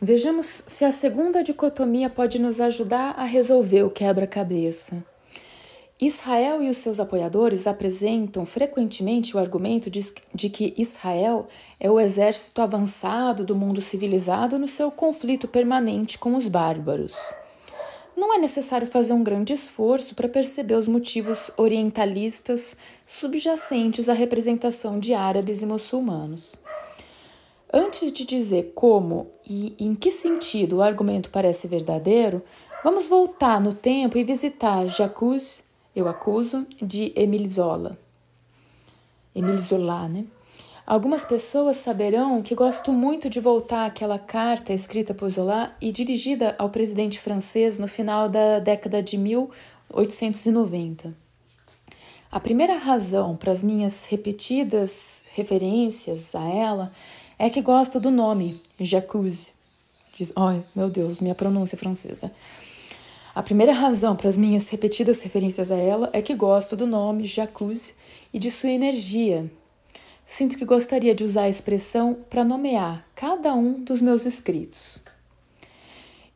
Vejamos 0.00 0.64
se 0.66 0.82
a 0.82 0.90
segunda 0.90 1.42
dicotomia 1.42 2.08
pode 2.08 2.38
nos 2.38 2.58
ajudar 2.58 3.10
a 3.18 3.24
resolver 3.24 3.82
o 3.82 3.90
quebra-cabeça. 3.90 5.04
Israel 6.00 6.62
e 6.62 6.70
os 6.70 6.78
seus 6.78 6.98
apoiadores 6.98 7.66
apresentam 7.66 8.46
frequentemente 8.46 9.36
o 9.36 9.38
argumento 9.38 9.90
de, 9.90 10.48
que 10.48 10.72
Israel 10.78 11.46
é 11.78 11.90
o 11.90 12.00
exército 12.00 12.62
avançado 12.62 13.44
do 13.44 13.54
mundo 13.54 13.82
civilizado 13.82 14.58
no 14.58 14.66
seu 14.66 14.90
conflito 14.90 15.46
permanente 15.46 16.18
com 16.18 16.36
os 16.36 16.48
bárbaros. 16.48 17.14
Não 18.16 18.32
é 18.32 18.38
necessário 18.38 18.86
fazer 18.86 19.12
um 19.12 19.22
grande 19.22 19.52
esforço 19.52 20.14
para 20.14 20.30
perceber 20.30 20.76
os 20.76 20.88
motivos 20.88 21.50
orientalistas 21.58 22.74
subjacentes 23.04 24.08
à 24.08 24.14
representação 24.14 24.98
de 24.98 25.12
árabes 25.12 25.60
e 25.60 25.66
muçulmanos. 25.66 26.63
Antes 27.76 28.12
de 28.12 28.24
dizer 28.24 28.70
como 28.72 29.32
e 29.44 29.74
em 29.80 29.96
que 29.96 30.12
sentido 30.12 30.76
o 30.76 30.82
argumento 30.82 31.28
parece 31.28 31.66
verdadeiro, 31.66 32.40
vamos 32.84 33.08
voltar 33.08 33.60
no 33.60 33.74
tempo 33.74 34.16
e 34.16 34.22
visitar 34.22 34.86
Jacques 34.86 35.64
eu 35.92 36.06
acuso 36.06 36.64
de 36.80 37.12
Emile 37.16 37.48
Zola. 37.48 37.98
Emile 39.34 39.58
Zola, 39.58 40.08
né? 40.08 40.24
Algumas 40.86 41.24
pessoas 41.24 41.78
saberão 41.78 42.42
que 42.42 42.54
gosto 42.54 42.92
muito 42.92 43.28
de 43.28 43.40
voltar 43.40 43.86
àquela 43.86 44.20
carta 44.20 44.72
escrita 44.72 45.12
por 45.12 45.28
Zola 45.28 45.74
e 45.80 45.90
dirigida 45.90 46.54
ao 46.56 46.70
presidente 46.70 47.18
francês 47.18 47.80
no 47.80 47.88
final 47.88 48.28
da 48.28 48.60
década 48.60 49.02
de 49.02 49.18
1890. 49.18 51.12
A 52.30 52.38
primeira 52.38 52.78
razão 52.78 53.36
para 53.36 53.50
as 53.50 53.64
minhas 53.64 54.06
repetidas 54.06 55.24
referências 55.32 56.36
a 56.36 56.48
ela 56.48 56.92
é 57.38 57.50
que 57.50 57.60
gosto 57.60 57.98
do 57.98 58.10
nome, 58.10 58.60
Jacuzzi. 58.80 59.52
Diz, 60.16 60.32
oh, 60.36 60.62
meu 60.74 60.88
Deus, 60.88 61.20
minha 61.20 61.34
pronúncia 61.34 61.76
francesa. 61.76 62.30
A 63.34 63.42
primeira 63.42 63.72
razão 63.72 64.14
para 64.14 64.28
as 64.28 64.38
minhas 64.38 64.68
repetidas 64.68 65.20
referências 65.22 65.72
a 65.72 65.76
ela 65.76 66.08
é 66.12 66.22
que 66.22 66.36
gosto 66.36 66.76
do 66.76 66.86
nome 66.86 67.24
Jacuzzi 67.26 67.94
e 68.32 68.38
de 68.38 68.50
sua 68.50 68.70
energia. 68.70 69.50
Sinto 70.24 70.56
que 70.56 70.64
gostaria 70.64 71.14
de 71.14 71.24
usar 71.24 71.42
a 71.42 71.48
expressão 71.48 72.16
para 72.30 72.44
nomear 72.44 73.04
cada 73.14 73.52
um 73.54 73.82
dos 73.82 74.00
meus 74.00 74.24
escritos. 74.24 75.00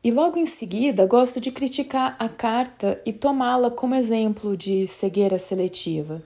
E 0.02 0.10
logo 0.10 0.38
em 0.38 0.46
seguida, 0.46 1.06
gosto 1.06 1.40
de 1.40 1.52
criticar 1.52 2.16
a 2.18 2.28
carta 2.28 3.00
e 3.06 3.12
tomá-la 3.12 3.70
como 3.70 3.94
exemplo 3.94 4.56
de 4.56 4.88
cegueira 4.88 5.38
seletiva. 5.38 6.22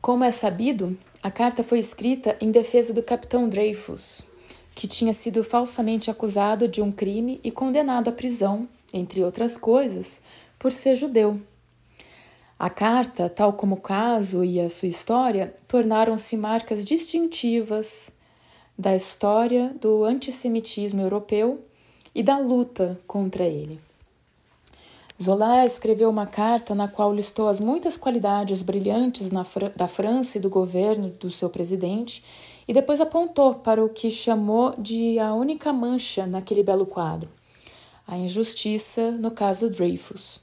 Como 0.00 0.24
é 0.24 0.30
sabido, 0.30 0.96
a 1.22 1.30
carta 1.30 1.64
foi 1.64 1.78
escrita 1.78 2.36
em 2.40 2.50
defesa 2.50 2.92
do 2.92 3.02
capitão 3.02 3.48
Dreyfus, 3.48 4.22
que 4.74 4.86
tinha 4.86 5.12
sido 5.12 5.42
falsamente 5.42 6.10
acusado 6.10 6.68
de 6.68 6.80
um 6.80 6.92
crime 6.92 7.40
e 7.42 7.50
condenado 7.50 8.08
à 8.08 8.12
prisão 8.12 8.68
entre 8.92 9.22
outras 9.22 9.56
coisas, 9.56 10.20
por 10.58 10.72
ser 10.72 10.96
judeu. 10.96 11.40
A 12.58 12.70
carta, 12.70 13.28
tal 13.28 13.52
como 13.52 13.76
o 13.76 13.80
caso 13.80 14.44
e 14.44 14.60
a 14.60 14.70
sua 14.70 14.88
história, 14.88 15.54
tornaram-se 15.66 16.36
marcas 16.36 16.84
distintivas 16.84 18.12
da 18.76 18.94
história 18.94 19.74
do 19.80 20.04
antissemitismo 20.04 21.00
europeu 21.00 21.60
e 22.14 22.22
da 22.22 22.38
luta 22.38 22.98
contra 23.06 23.44
ele. 23.44 23.80
Zola 25.20 25.66
escreveu 25.66 26.08
uma 26.08 26.26
carta 26.26 26.74
na 26.74 26.86
qual 26.86 27.12
listou 27.12 27.48
as 27.48 27.58
muitas 27.58 27.96
qualidades 27.96 28.62
brilhantes 28.62 29.30
da 29.74 29.88
França 29.88 30.38
e 30.38 30.40
do 30.40 30.48
governo 30.48 31.10
do 31.10 31.30
seu 31.30 31.50
presidente 31.50 32.22
e 32.68 32.72
depois 32.72 33.00
apontou 33.00 33.56
para 33.56 33.84
o 33.84 33.88
que 33.88 34.10
chamou 34.10 34.74
de 34.78 35.18
a 35.18 35.34
única 35.34 35.72
mancha 35.72 36.26
naquele 36.26 36.62
belo 36.62 36.86
quadro 36.86 37.28
a 38.08 38.16
injustiça 38.16 39.10
no 39.10 39.30
caso 39.30 39.68
Dreyfus. 39.68 40.40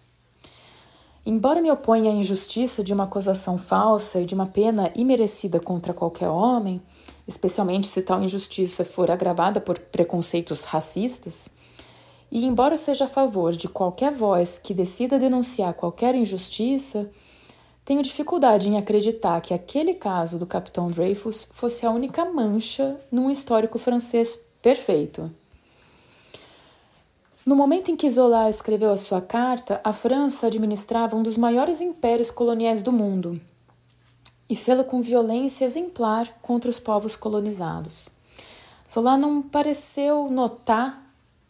Embora 1.26 1.60
me 1.60 1.72
oponha 1.72 2.12
à 2.12 2.14
injustiça 2.14 2.84
de 2.84 2.94
uma 2.94 3.06
acusação 3.06 3.58
falsa 3.58 4.22
e 4.22 4.26
de 4.26 4.36
uma 4.36 4.46
pena 4.46 4.92
imerecida 4.96 5.60
contra 5.60 5.92
qualquer 5.92 6.30
homem, 6.30 6.80
especialmente 7.28 7.88
se 7.88 8.04
tal 8.04 8.22
injustiça 8.22 8.86
for 8.86 9.10
agravada 9.10 9.60
por 9.60 9.80
preconceitos 9.80 10.62
racistas, 10.62 11.50
e 12.32 12.46
embora 12.46 12.78
seja 12.78 13.06
a 13.06 13.08
favor 13.08 13.54
de 13.54 13.68
qualquer 13.68 14.12
voz 14.12 14.58
que 14.58 14.74
decida 14.74 15.20
denunciar 15.20 15.74
qualquer 15.74 16.16
injustiça, 16.16 17.10
tenho 17.86 18.02
dificuldade 18.02 18.68
em 18.68 18.78
acreditar 18.78 19.40
que 19.42 19.54
aquele 19.54 19.94
caso 19.94 20.40
do 20.40 20.48
capitão 20.48 20.90
Dreyfus 20.90 21.50
fosse 21.54 21.86
a 21.86 21.92
única 21.92 22.26
mancha 22.26 23.00
num 23.12 23.30
histórico 23.30 23.78
francês 23.78 24.40
perfeito. 24.62 25.32
No 27.46 27.56
momento 27.56 27.92
em 27.92 27.96
que 27.96 28.10
Zola 28.10 28.50
escreveu 28.50 28.90
a 28.90 28.98
sua 28.98 29.22
carta, 29.22 29.80
a 29.84 29.94
França 29.94 30.48
administrava 30.48 31.16
um 31.16 31.22
dos 31.22 31.38
maiores 31.38 31.80
impérios 31.80 32.32
coloniais 32.32 32.82
do 32.82 32.92
mundo 32.92 33.40
e 34.50 34.56
fê-lo 34.56 34.84
com 34.84 35.00
violência 35.00 35.64
exemplar 35.64 36.28
contra 36.42 36.72
os 36.72 36.80
povos 36.80 37.16
colonizados. 37.16 38.10
Zola 38.92 39.16
não 39.16 39.44
pareceu 39.44 40.28
notar 40.30 41.05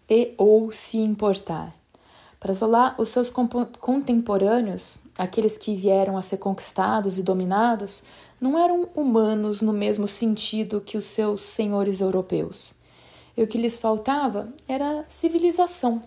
e 0.09 0.33
ou 0.37 0.71
se 0.71 0.97
importar. 0.97 1.73
Para 2.39 2.53
Zola, 2.53 2.95
os 2.97 3.09
seus 3.09 3.29
contemporâneos, 3.29 4.99
aqueles 5.17 5.57
que 5.57 5.75
vieram 5.75 6.17
a 6.17 6.21
ser 6.21 6.37
conquistados 6.37 7.17
e 7.17 7.23
dominados, 7.23 8.03
não 8.39 8.57
eram 8.57 8.87
humanos 8.93 9.61
no 9.61 9.73
mesmo 9.73 10.07
sentido 10.07 10.81
que 10.81 10.97
os 10.97 11.05
seus 11.05 11.41
senhores 11.41 12.01
europeus 12.01 12.75
e 13.37 13.43
o 13.43 13.47
que 13.47 13.57
lhes 13.57 13.77
faltava 13.77 14.47
era 14.67 15.05
civilização. 15.07 16.01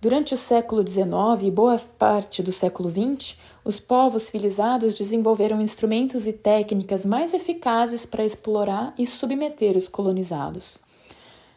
Durante 0.00 0.34
o 0.34 0.36
século 0.36 0.86
XIX 0.86 1.42
e 1.42 1.50
boa 1.50 1.78
parte 1.96 2.42
do 2.42 2.52
século 2.52 2.90
XX, 2.90 3.36
os 3.64 3.78
povos 3.78 4.24
civilizados 4.24 4.94
desenvolveram 4.94 5.60
instrumentos 5.60 6.26
e 6.26 6.32
técnicas 6.32 7.04
mais 7.04 7.32
eficazes 7.32 8.04
para 8.04 8.24
explorar 8.24 8.92
e 8.98 9.06
submeter 9.06 9.76
os 9.76 9.86
colonizados. 9.86 10.78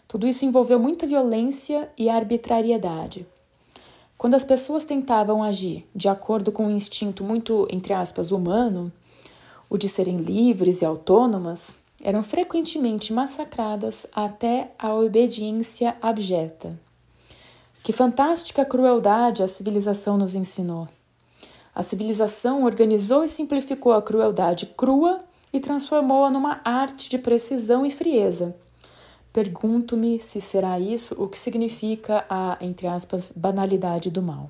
Tudo 0.08 0.28
isso 0.28 0.46
envolveu 0.46 0.80
muita 0.80 1.08
violência 1.08 1.90
e 1.98 2.10
arbitrariedade. 2.10 3.26
Quando 4.18 4.36
as 4.36 4.44
pessoas 4.44 4.86
tentavam 4.86 5.44
agir 5.44 5.86
de 5.96 6.08
acordo 6.08 6.52
com 6.52 6.68
um 6.68 6.72
instinto 6.72 7.24
muito, 7.24 7.68
entre 7.70 7.94
aspas, 7.94 8.32
humano, 8.32 8.92
o 9.70 9.78
de 9.78 9.90
serem 9.90 10.18
livres 10.18 10.82
e 10.82 10.86
autônomas, 10.86 11.80
eram 12.02 12.22
frequentemente 12.22 13.12
massacradas 13.12 14.06
até 14.14 14.72
a 14.78 14.94
obediência 14.94 15.96
abjeta. 16.02 16.78
Que 17.84 17.92
fantástica 17.92 18.64
crueldade 18.64 19.44
a 19.44 19.48
civilização 19.48 20.18
nos 20.18 20.36
ensinou! 20.36 20.88
A 21.74 21.84
civilização 21.84 22.64
organizou 22.64 23.24
e 23.24 23.30
simplificou 23.30 23.92
a 23.92 24.02
crueldade 24.02 24.68
crua 24.78 25.20
e 25.52 25.60
transformou-a 25.60 26.30
numa 26.30 26.62
arte 26.64 27.10
de 27.10 27.18
precisão 27.18 27.86
e 27.86 27.92
frieza. 27.92 28.56
Pergunto-me 29.36 30.18
se 30.18 30.40
será 30.40 30.80
isso 30.80 31.14
o 31.22 31.28
que 31.28 31.38
significa 31.38 32.26
a, 32.30 32.58
entre 32.62 32.88
aspas, 32.88 33.34
banalidade 33.36 34.10
do 34.10 34.22
mal. 34.22 34.50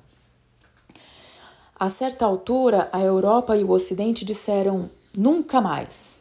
A 1.74 1.90
certa 1.90 2.24
altura, 2.24 2.88
a 2.92 3.00
Europa 3.00 3.56
e 3.56 3.64
o 3.64 3.72
Ocidente 3.72 4.24
disseram 4.24 4.88
nunca 5.12 5.60
mais. 5.60 6.20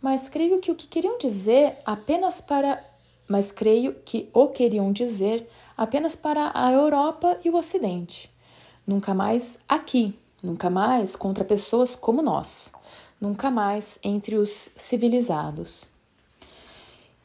Mas 0.00 0.28
creio 0.28 0.58
que 0.58 0.72
o 0.72 0.74
que 0.74 0.88
queriam 0.88 1.16
dizer 1.16 1.78
apenas 1.86 2.40
para 2.40 2.82
mas 3.28 3.52
creio 3.52 3.94
que 4.04 4.28
o 4.34 4.48
queriam 4.48 4.92
dizer 4.92 5.48
apenas 5.76 6.16
para 6.16 6.50
a 6.56 6.72
Europa 6.72 7.38
e 7.44 7.50
o 7.50 7.56
Ocidente. 7.56 8.28
Nunca 8.84 9.14
mais 9.14 9.60
aqui, 9.68 10.12
nunca 10.42 10.68
mais 10.68 11.14
contra 11.14 11.44
pessoas 11.44 11.94
como 11.94 12.20
nós, 12.20 12.72
nunca 13.20 13.48
mais 13.48 14.00
entre 14.02 14.34
os 14.34 14.70
civilizados. 14.76 15.91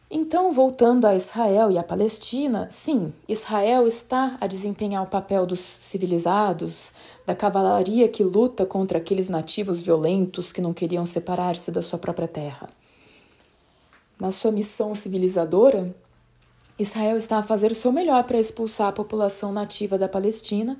Então, 0.09 0.53
voltando 0.53 1.05
a 1.05 1.15
Israel 1.15 1.69
e 1.69 1.77
a 1.77 1.83
Palestina, 1.83 2.67
sim, 2.71 3.13
Israel 3.27 3.85
está 3.85 4.37
a 4.39 4.47
desempenhar 4.47 5.03
o 5.03 5.07
papel 5.07 5.45
dos 5.45 5.59
civilizados, 5.59 6.93
da 7.25 7.35
cavalaria 7.35 8.07
que 8.07 8.23
luta 8.23 8.65
contra 8.65 8.99
aqueles 8.99 9.27
nativos 9.27 9.81
violentos 9.81 10.53
que 10.53 10.61
não 10.61 10.73
queriam 10.73 11.05
separar-se 11.05 11.71
da 11.71 11.81
sua 11.81 11.99
própria 11.99 12.27
terra. 12.27 12.69
Na 14.17 14.31
sua 14.31 14.51
missão 14.51 14.95
civilizadora, 14.95 15.93
Israel 16.79 17.17
está 17.17 17.39
a 17.39 17.43
fazer 17.43 17.71
o 17.71 17.75
seu 17.75 17.91
melhor 17.91 18.23
para 18.23 18.39
expulsar 18.39 18.87
a 18.87 18.93
população 18.93 19.51
nativa 19.51 19.97
da 19.97 20.07
Palestina 20.07 20.77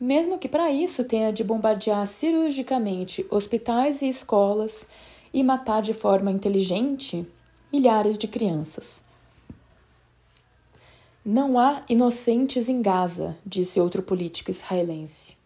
mesmo 0.00 0.38
que 0.38 0.48
para 0.48 0.72
isso 0.72 1.04
tenha 1.04 1.30
de 1.30 1.44
bombardear 1.44 2.06
cirurgicamente 2.06 3.26
hospitais 3.30 4.00
e 4.00 4.08
escolas 4.08 4.86
e 5.32 5.42
matar 5.42 5.82
de 5.82 5.92
forma 5.92 6.30
inteligente 6.30 7.26
milhares 7.72 8.18
de 8.18 8.26
crianças. 8.26 9.02
Não 11.24 11.58
há 11.58 11.82
inocentes 11.88 12.68
em 12.68 12.80
Gaza, 12.80 13.36
disse 13.44 13.80
outro 13.80 14.02
político 14.02 14.50
israelense. 14.50 15.36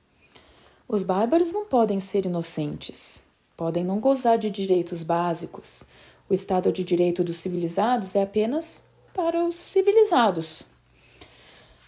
Os 0.89 1.03
bárbaros 1.03 1.53
não 1.53 1.65
podem 1.67 2.01
ser 2.01 2.27
inocentes. 2.27 3.25
Podem 3.57 3.85
não 3.85 4.01
gozar 4.01 4.39
de 4.39 4.51
direitos 4.51 5.03
básicos. 5.03 5.85
O 6.29 6.35
Estado 6.35 6.73
de 6.73 6.85
Direito 6.85 7.23
dos 7.25 7.39
civilizados 7.39 8.15
é 8.15 8.23
apenas 8.23 8.87
para 9.13 9.45
os 9.45 9.57
civilizados, 9.57 10.65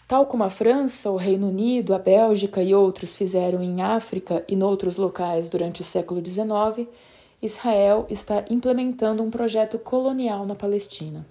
Tal 0.08 0.24
como 0.26 0.44
a 0.44 0.50
França, 0.50 1.10
o 1.10 1.16
Reino 1.16 1.48
Unido, 1.48 1.92
a 1.92 1.98
Bélgica 1.98 2.62
e 2.62 2.72
outros 2.72 3.16
fizeram 3.16 3.60
em 3.60 3.82
África 3.82 4.44
e 4.46 4.54
noutros 4.54 4.96
locais 4.96 5.48
durante 5.48 5.80
o 5.80 5.84
século 5.84 6.24
XIX, 6.24 6.88
Israel 7.46 8.06
está 8.10 8.44
implementando 8.50 9.22
um 9.22 9.30
projeto 9.30 9.78
colonial 9.78 10.44
na 10.44 10.54
Palestina. 10.54 11.24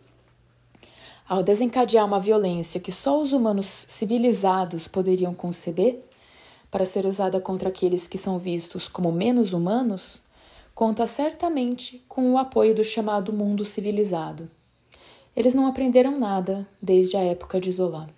Ao 1.27 1.43
desencadear 1.43 2.05
uma 2.05 2.19
violência 2.19 2.79
que 2.79 2.91
só 2.91 3.21
os 3.21 3.31
humanos 3.31 3.65
civilizados 3.65 4.87
poderiam 4.87 5.33
conceber, 5.33 5.99
para 6.71 6.85
ser 6.85 7.05
usada 7.05 7.39
contra 7.39 7.69
aqueles 7.69 8.07
que 8.07 8.17
são 8.17 8.39
vistos 8.39 8.87
como 8.87 9.11
menos 9.11 9.53
humanos, 9.53 10.21
conta 10.73 11.07
certamente 11.07 12.03
com 12.07 12.31
o 12.31 12.37
apoio 12.37 12.73
do 12.75 12.83
chamado 12.83 13.31
mundo 13.31 13.65
civilizado. 13.65 14.49
Eles 15.35 15.53
não 15.53 15.67
aprenderam 15.67 16.19
nada 16.19 16.67
desde 16.81 17.17
a 17.17 17.21
época 17.21 17.59
de 17.59 17.71
Zola. 17.71 18.09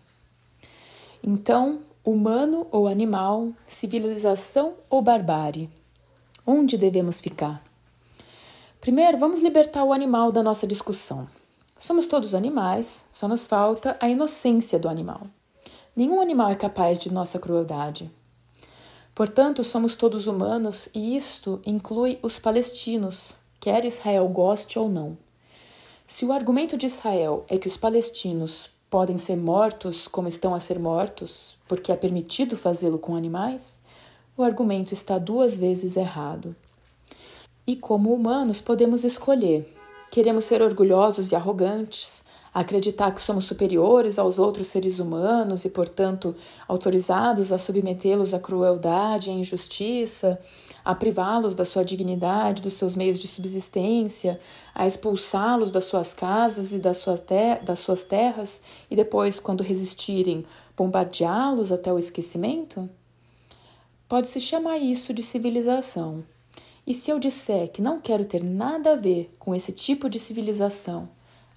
Então, 1.24 1.82
humano 2.04 2.68
ou 2.72 2.88
animal, 2.88 3.50
civilização 3.68 4.74
ou 4.90 5.02
barbárie? 5.02 5.70
Onde 6.46 6.78
devemos 6.78 7.20
ficar? 7.20 7.67
Primeiro, 8.88 9.18
vamos 9.18 9.42
libertar 9.42 9.84
o 9.84 9.92
animal 9.92 10.32
da 10.32 10.42
nossa 10.42 10.66
discussão. 10.66 11.28
Somos 11.78 12.08
todos 12.08 12.34
animais, 12.34 13.04
só 13.12 13.28
nos 13.28 13.46
falta 13.46 13.98
a 14.00 14.08
inocência 14.08 14.80
do 14.80 14.88
animal. 14.88 15.28
Nenhum 15.94 16.22
animal 16.22 16.52
é 16.52 16.56
capaz 16.56 16.98
de 16.98 17.12
nossa 17.12 17.38
crueldade. 17.38 18.10
Portanto, 19.14 19.62
somos 19.62 19.98
todos 19.98 20.26
humanos 20.26 20.88
e 20.96 21.18
isto 21.18 21.60
inclui 21.66 22.18
os 22.24 22.40
palestinos, 22.40 23.34
quer 23.60 23.84
Israel 23.84 24.26
goste 24.30 24.80
ou 24.80 24.88
não. 24.88 25.18
Se 26.08 26.24
o 26.24 26.32
argumento 26.32 26.78
de 26.78 26.86
Israel 26.86 27.44
é 27.50 27.58
que 27.58 27.68
os 27.68 27.76
palestinos 27.76 28.70
podem 28.90 29.18
ser 29.18 29.36
mortos 29.36 30.08
como 30.08 30.30
estão 30.30 30.56
a 30.56 30.62
ser 30.62 30.80
mortos, 30.80 31.58
porque 31.68 31.92
é 31.92 31.96
permitido 31.98 32.56
fazê-lo 32.56 32.98
com 32.98 33.18
animais, 33.18 33.82
o 34.38 34.44
argumento 34.44 34.94
está 34.94 35.18
duas 35.18 35.58
vezes 35.58 35.98
errado. 35.98 36.56
E 37.68 37.76
como 37.76 38.14
humanos 38.14 38.62
podemos 38.62 39.04
escolher. 39.04 39.76
Queremos 40.10 40.46
ser 40.46 40.62
orgulhosos 40.62 41.34
e 41.34 41.36
arrogantes, 41.36 42.24
acreditar 42.54 43.14
que 43.14 43.22
somos 43.22 43.44
superiores 43.44 44.18
aos 44.18 44.40
outros 44.40 44.70
seres 44.70 45.00
humanos 45.00 45.66
e, 45.66 45.70
portanto, 45.70 46.34
autorizados 46.66 47.52
a 47.52 47.58
submetê-los 47.58 48.34
à 48.34 48.40
crueldade 48.40 49.30
e 49.30 49.34
à 49.34 49.36
injustiça, 49.36 50.40
a 50.86 50.96
privá-los 50.96 51.58
da 51.58 51.66
sua 51.66 51.84
dignidade, 51.84 52.62
dos 52.62 52.76
seus 52.76 52.96
meios 52.96 53.20
de 53.20 53.28
subsistência, 53.28 54.40
a 54.74 54.88
expulsá-los 54.88 55.70
das 55.70 55.84
suas 55.84 56.14
casas 56.14 56.72
e 56.72 56.80
das 56.80 57.00
suas, 57.00 57.22
das 57.66 57.80
suas 57.80 58.06
terras 58.06 58.62
e 58.90 58.96
depois, 58.96 59.42
quando 59.42 59.62
resistirem, 59.62 60.46
bombardeá-los 60.78 61.74
até 61.74 61.92
o 61.92 62.00
esquecimento? 62.00 62.90
Pode-se 64.08 64.40
chamar 64.40 64.78
isso 64.78 65.14
de 65.14 65.22
civilização. 65.22 66.24
E 66.88 66.94
se 66.94 67.12
eu 67.12 67.20
disser 67.20 67.70
que 67.70 67.82
não 67.82 68.00
quero 68.00 68.26
ter 68.26 68.44
nada 68.44 68.94
a 68.94 68.96
ver 68.96 69.30
com 69.38 69.54
esse 69.54 69.74
tipo 69.74 70.10
de 70.10 70.18
civilização, 70.18 71.10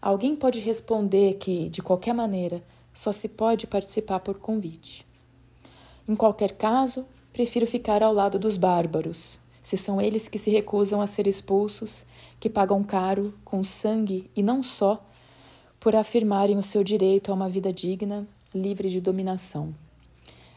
alguém 0.02 0.36
pode 0.36 0.58
responder 0.58 1.34
que, 1.34 1.70
de 1.70 1.80
qualquer 1.80 2.12
maneira, 2.12 2.62
só 2.92 3.12
se 3.12 3.28
pode 3.28 3.68
participar 3.68 4.20
por 4.20 4.40
convite. 4.40 5.06
Em 6.08 6.16
qualquer 6.16 6.52
caso, 6.52 7.06
Prefiro 7.32 7.66
ficar 7.66 8.02
ao 8.02 8.12
lado 8.12 8.38
dos 8.38 8.56
bárbaros, 8.56 9.38
se 9.62 9.76
são 9.76 10.00
eles 10.00 10.26
que 10.26 10.38
se 10.38 10.50
recusam 10.50 11.00
a 11.00 11.06
ser 11.06 11.26
expulsos, 11.26 12.04
que 12.40 12.50
pagam 12.50 12.82
caro, 12.82 13.32
com 13.44 13.62
sangue 13.62 14.28
e 14.34 14.42
não 14.42 14.62
só, 14.62 15.02
por 15.78 15.94
afirmarem 15.94 16.58
o 16.58 16.62
seu 16.62 16.82
direito 16.82 17.30
a 17.30 17.34
uma 17.34 17.48
vida 17.48 17.72
digna, 17.72 18.26
livre 18.54 18.90
de 18.90 19.00
dominação. 19.00 19.74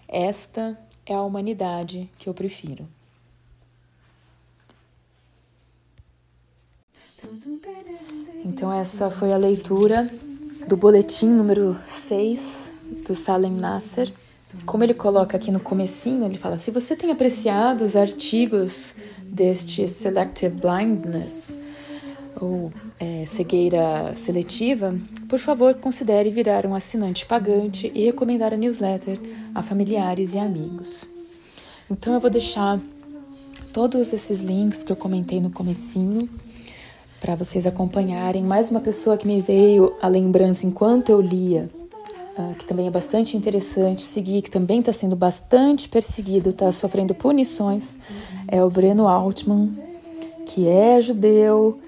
Esta 0.08 0.78
é 1.06 1.14
a 1.14 1.22
humanidade 1.22 2.10
que 2.18 2.28
eu 2.28 2.34
prefiro. 2.34 2.88
Então, 8.46 8.72
essa 8.72 9.10
foi 9.10 9.32
a 9.32 9.38
leitura 9.38 10.10
do 10.68 10.78
boletim 10.78 11.28
número 11.28 11.78
6 11.88 12.74
do 13.06 13.16
Salem 13.16 13.52
Nasser 13.52 14.12
como 14.66 14.84
ele 14.84 14.94
coloca 14.94 15.36
aqui 15.36 15.52
no 15.52 15.60
comecinho, 15.60 16.26
ele 16.26 16.38
fala: 16.38 16.58
se 16.58 16.72
você 16.72 16.96
tem 16.96 17.12
apreciado 17.12 17.84
os 17.84 17.96
artigos 17.96 18.96
deste 19.24 19.88
Selective 19.88 20.56
Blindness, 20.56 21.54
ou 22.40 22.72
é, 23.00 23.26
cegueira 23.26 24.14
seletiva, 24.16 24.96
por 25.28 25.40
favor 25.40 25.76
considere 25.76 26.30
virar 26.30 26.66
um 26.66 26.76
assinante 26.76 27.26
pagante 27.26 27.92
e 27.94 28.06
recomendar 28.06 28.54
a 28.54 28.58
newsletter 28.58 29.20
a 29.54 29.64
familiares 29.64 30.34
e 30.34 30.40
amigos. 30.40 31.06
Então 31.90 32.14
eu 32.14 32.20
vou 32.20 32.30
deixar 32.30 32.80
todos 33.72 34.14
esses 34.14 34.40
links 34.40 34.84
que 34.84 34.92
eu 34.92 34.96
comentei 34.96 35.42
no 35.42 35.50
comecinho 35.50 36.30
para 37.24 37.38
vocês 37.38 37.66
acompanharem. 37.66 38.44
Mais 38.44 38.70
uma 38.70 38.82
pessoa 38.82 39.16
que 39.16 39.26
me 39.26 39.40
veio 39.40 39.94
a 40.02 40.10
lembrança 40.10 40.68
enquanto 40.68 41.10
eu 41.10 41.22
lia 41.22 41.70
uh, 42.38 42.54
que 42.56 42.66
também 42.66 42.86
é 42.86 42.92
bastante 42.92 43.38
interessante 43.38 44.02
seguir, 44.02 44.42
que 44.42 44.52
também 44.52 44.82
está 44.82 44.92
sendo 44.92 45.16
bastante 45.16 45.88
perseguido, 45.88 46.50
está 46.50 46.70
sofrendo 46.74 47.16
punições, 47.16 47.98
é 48.46 48.62
o 48.62 48.70
Breno 48.70 49.08
Altman, 49.08 49.72
que 50.46 50.68
é 50.68 51.00
judeu 51.00 51.80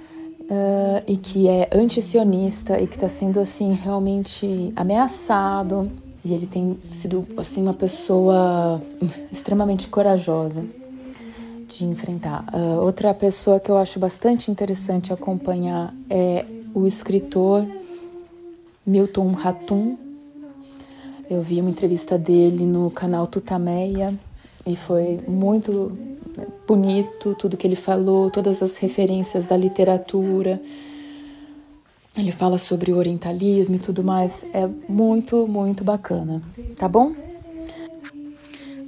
uh, 0.41 1.03
e 1.05 1.17
que 1.17 1.49
é 1.49 1.69
antisionista 1.73 2.79
e 2.79 2.87
que 2.87 2.95
está 2.95 3.09
sendo 3.09 3.37
assim 3.37 3.73
realmente 3.73 4.71
ameaçado. 4.73 5.91
E 6.23 6.33
ele 6.33 6.47
tem 6.47 6.77
sido 6.91 7.27
assim 7.35 7.61
uma 7.61 7.73
pessoa 7.73 8.81
extremamente 9.29 9.89
corajosa. 9.89 10.65
De 11.67 11.85
enfrentar. 11.85 12.45
Uh, 12.53 12.81
outra 12.81 13.13
pessoa 13.13 13.59
que 13.59 13.69
eu 13.69 13.77
acho 13.77 13.99
bastante 13.99 14.51
interessante 14.51 15.11
acompanhar 15.11 15.93
é 16.09 16.45
o 16.73 16.85
escritor 16.85 17.65
Milton 18.85 19.31
Ratum. 19.31 19.97
Eu 21.29 21.41
vi 21.41 21.59
uma 21.59 21.69
entrevista 21.69 22.17
dele 22.17 22.65
no 22.65 22.91
canal 22.91 23.25
Tutameia 23.25 24.13
e 24.65 24.75
foi 24.75 25.19
muito 25.27 25.97
bonito 26.67 27.35
tudo 27.35 27.57
que 27.57 27.65
ele 27.65 27.75
falou, 27.75 28.29
todas 28.29 28.61
as 28.61 28.77
referências 28.77 29.45
da 29.45 29.57
literatura. 29.57 30.61
Ele 32.17 32.31
fala 32.31 32.57
sobre 32.57 32.91
o 32.91 32.97
orientalismo 32.97 33.75
e 33.75 33.79
tudo 33.79 34.03
mais. 34.03 34.45
É 34.53 34.67
muito, 34.87 35.47
muito 35.47 35.83
bacana, 35.83 36.41
tá 36.77 36.87
bom? 36.87 37.13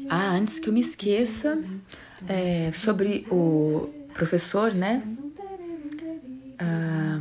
Ah, 0.10 0.32
antes 0.32 0.60
que 0.60 0.70
eu 0.70 0.74
me 0.74 0.80
esqueça, 0.80 1.62
é, 2.28 2.72
sobre 2.74 3.26
o 3.30 3.90
professor, 4.14 4.74
né? 4.74 5.04
Ah, 6.60 7.20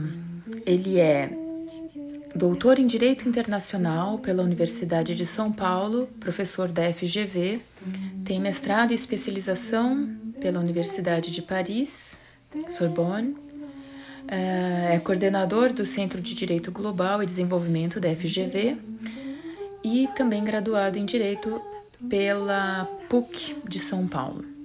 ele 0.64 0.98
é 0.98 1.30
doutor 2.34 2.78
em 2.78 2.86
Direito 2.86 3.28
Internacional 3.28 4.18
pela 4.18 4.42
Universidade 4.42 5.14
de 5.14 5.26
São 5.26 5.52
Paulo, 5.52 6.08
professor 6.20 6.68
da 6.68 6.92
FGV, 6.92 7.60
tem 8.24 8.40
mestrado 8.40 8.92
e 8.92 8.94
especialização 8.94 10.08
pela 10.40 10.60
Universidade 10.60 11.30
de 11.30 11.42
Paris, 11.42 12.18
Sorbonne, 12.68 13.36
ah, 14.28 14.94
é 14.94 14.98
coordenador 14.98 15.72
do 15.72 15.84
Centro 15.84 16.20
de 16.20 16.34
Direito 16.34 16.72
Global 16.72 17.22
e 17.22 17.26
Desenvolvimento 17.26 18.00
da 18.00 18.14
FGV 18.14 18.76
e 19.84 20.08
também 20.16 20.42
graduado 20.42 20.98
em 20.98 21.04
Direito 21.04 21.60
pela 22.08 22.84
PUC 23.08 23.56
de 23.68 23.78
São 23.78 24.06
Paulo. 24.06 24.55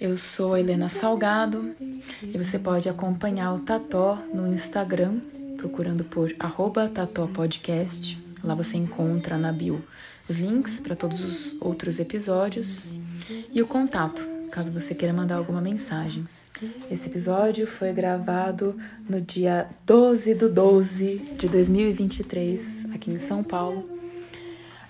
Eu 0.00 0.16
sou 0.16 0.56
Helena 0.56 0.88
Salgado 0.88 1.74
e 2.22 2.38
você 2.38 2.58
pode 2.58 2.88
acompanhar 2.88 3.52
o 3.52 3.58
Tató 3.58 4.16
no 4.32 4.46
Instagram, 4.46 5.20
procurando 5.58 6.04
por 6.04 6.34
arroba 6.38 6.88
Tató 6.88 7.26
Podcast. 7.26 8.18
Lá 8.42 8.54
você 8.54 8.78
encontra 8.78 9.36
na 9.36 9.52
bio 9.52 9.84
os 10.26 10.38
links 10.38 10.80
para 10.80 10.96
todos 10.96 11.20
os 11.20 11.60
outros 11.60 11.98
episódios 11.98 12.86
e 13.52 13.60
o 13.60 13.66
contato, 13.66 14.26
caso 14.50 14.72
você 14.72 14.94
queira 14.94 15.12
mandar 15.12 15.36
alguma 15.36 15.60
mensagem. 15.60 16.26
Esse 16.90 17.10
episódio 17.10 17.66
foi 17.66 17.92
gravado 17.92 18.74
no 19.06 19.20
dia 19.20 19.68
12 19.84 20.34
do 20.34 20.48
12 20.48 21.18
de 21.36 21.46
2023, 21.46 22.86
aqui 22.94 23.10
em 23.10 23.18
São 23.18 23.44
Paulo. 23.44 23.99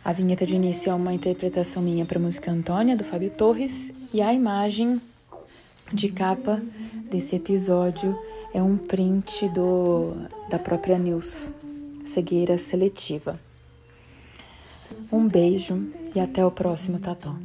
A 0.03 0.15
vinheta 0.15 0.47
de 0.47 0.57
início 0.57 0.91
é 0.91 0.95
uma 0.95 1.13
interpretação 1.13 1.83
minha 1.83 2.07
para 2.07 2.19
a 2.19 2.23
música 2.23 2.51
Antônia, 2.51 2.97
do 2.97 3.05
Fábio 3.05 3.29
Torres, 3.31 3.93
e 4.15 4.23
a 4.23 4.33
imagem 4.33 5.01
de 5.93 6.11
capa 6.11 6.63
desse 7.11 7.37
episódio 7.37 8.19
é 8.55 8.63
um 8.63 8.79
print 8.79 9.47
do, 9.51 10.15
da 10.49 10.59
própria 10.59 10.99
News, 10.99 11.51
cegueira 12.03 12.57
seletiva. 12.57 13.39
Um 15.13 15.29
beijo 15.29 15.87
e 16.15 16.21
até 16.21 16.45
o 16.47 16.51
próximo 16.51 16.99
Tató. 16.99 17.37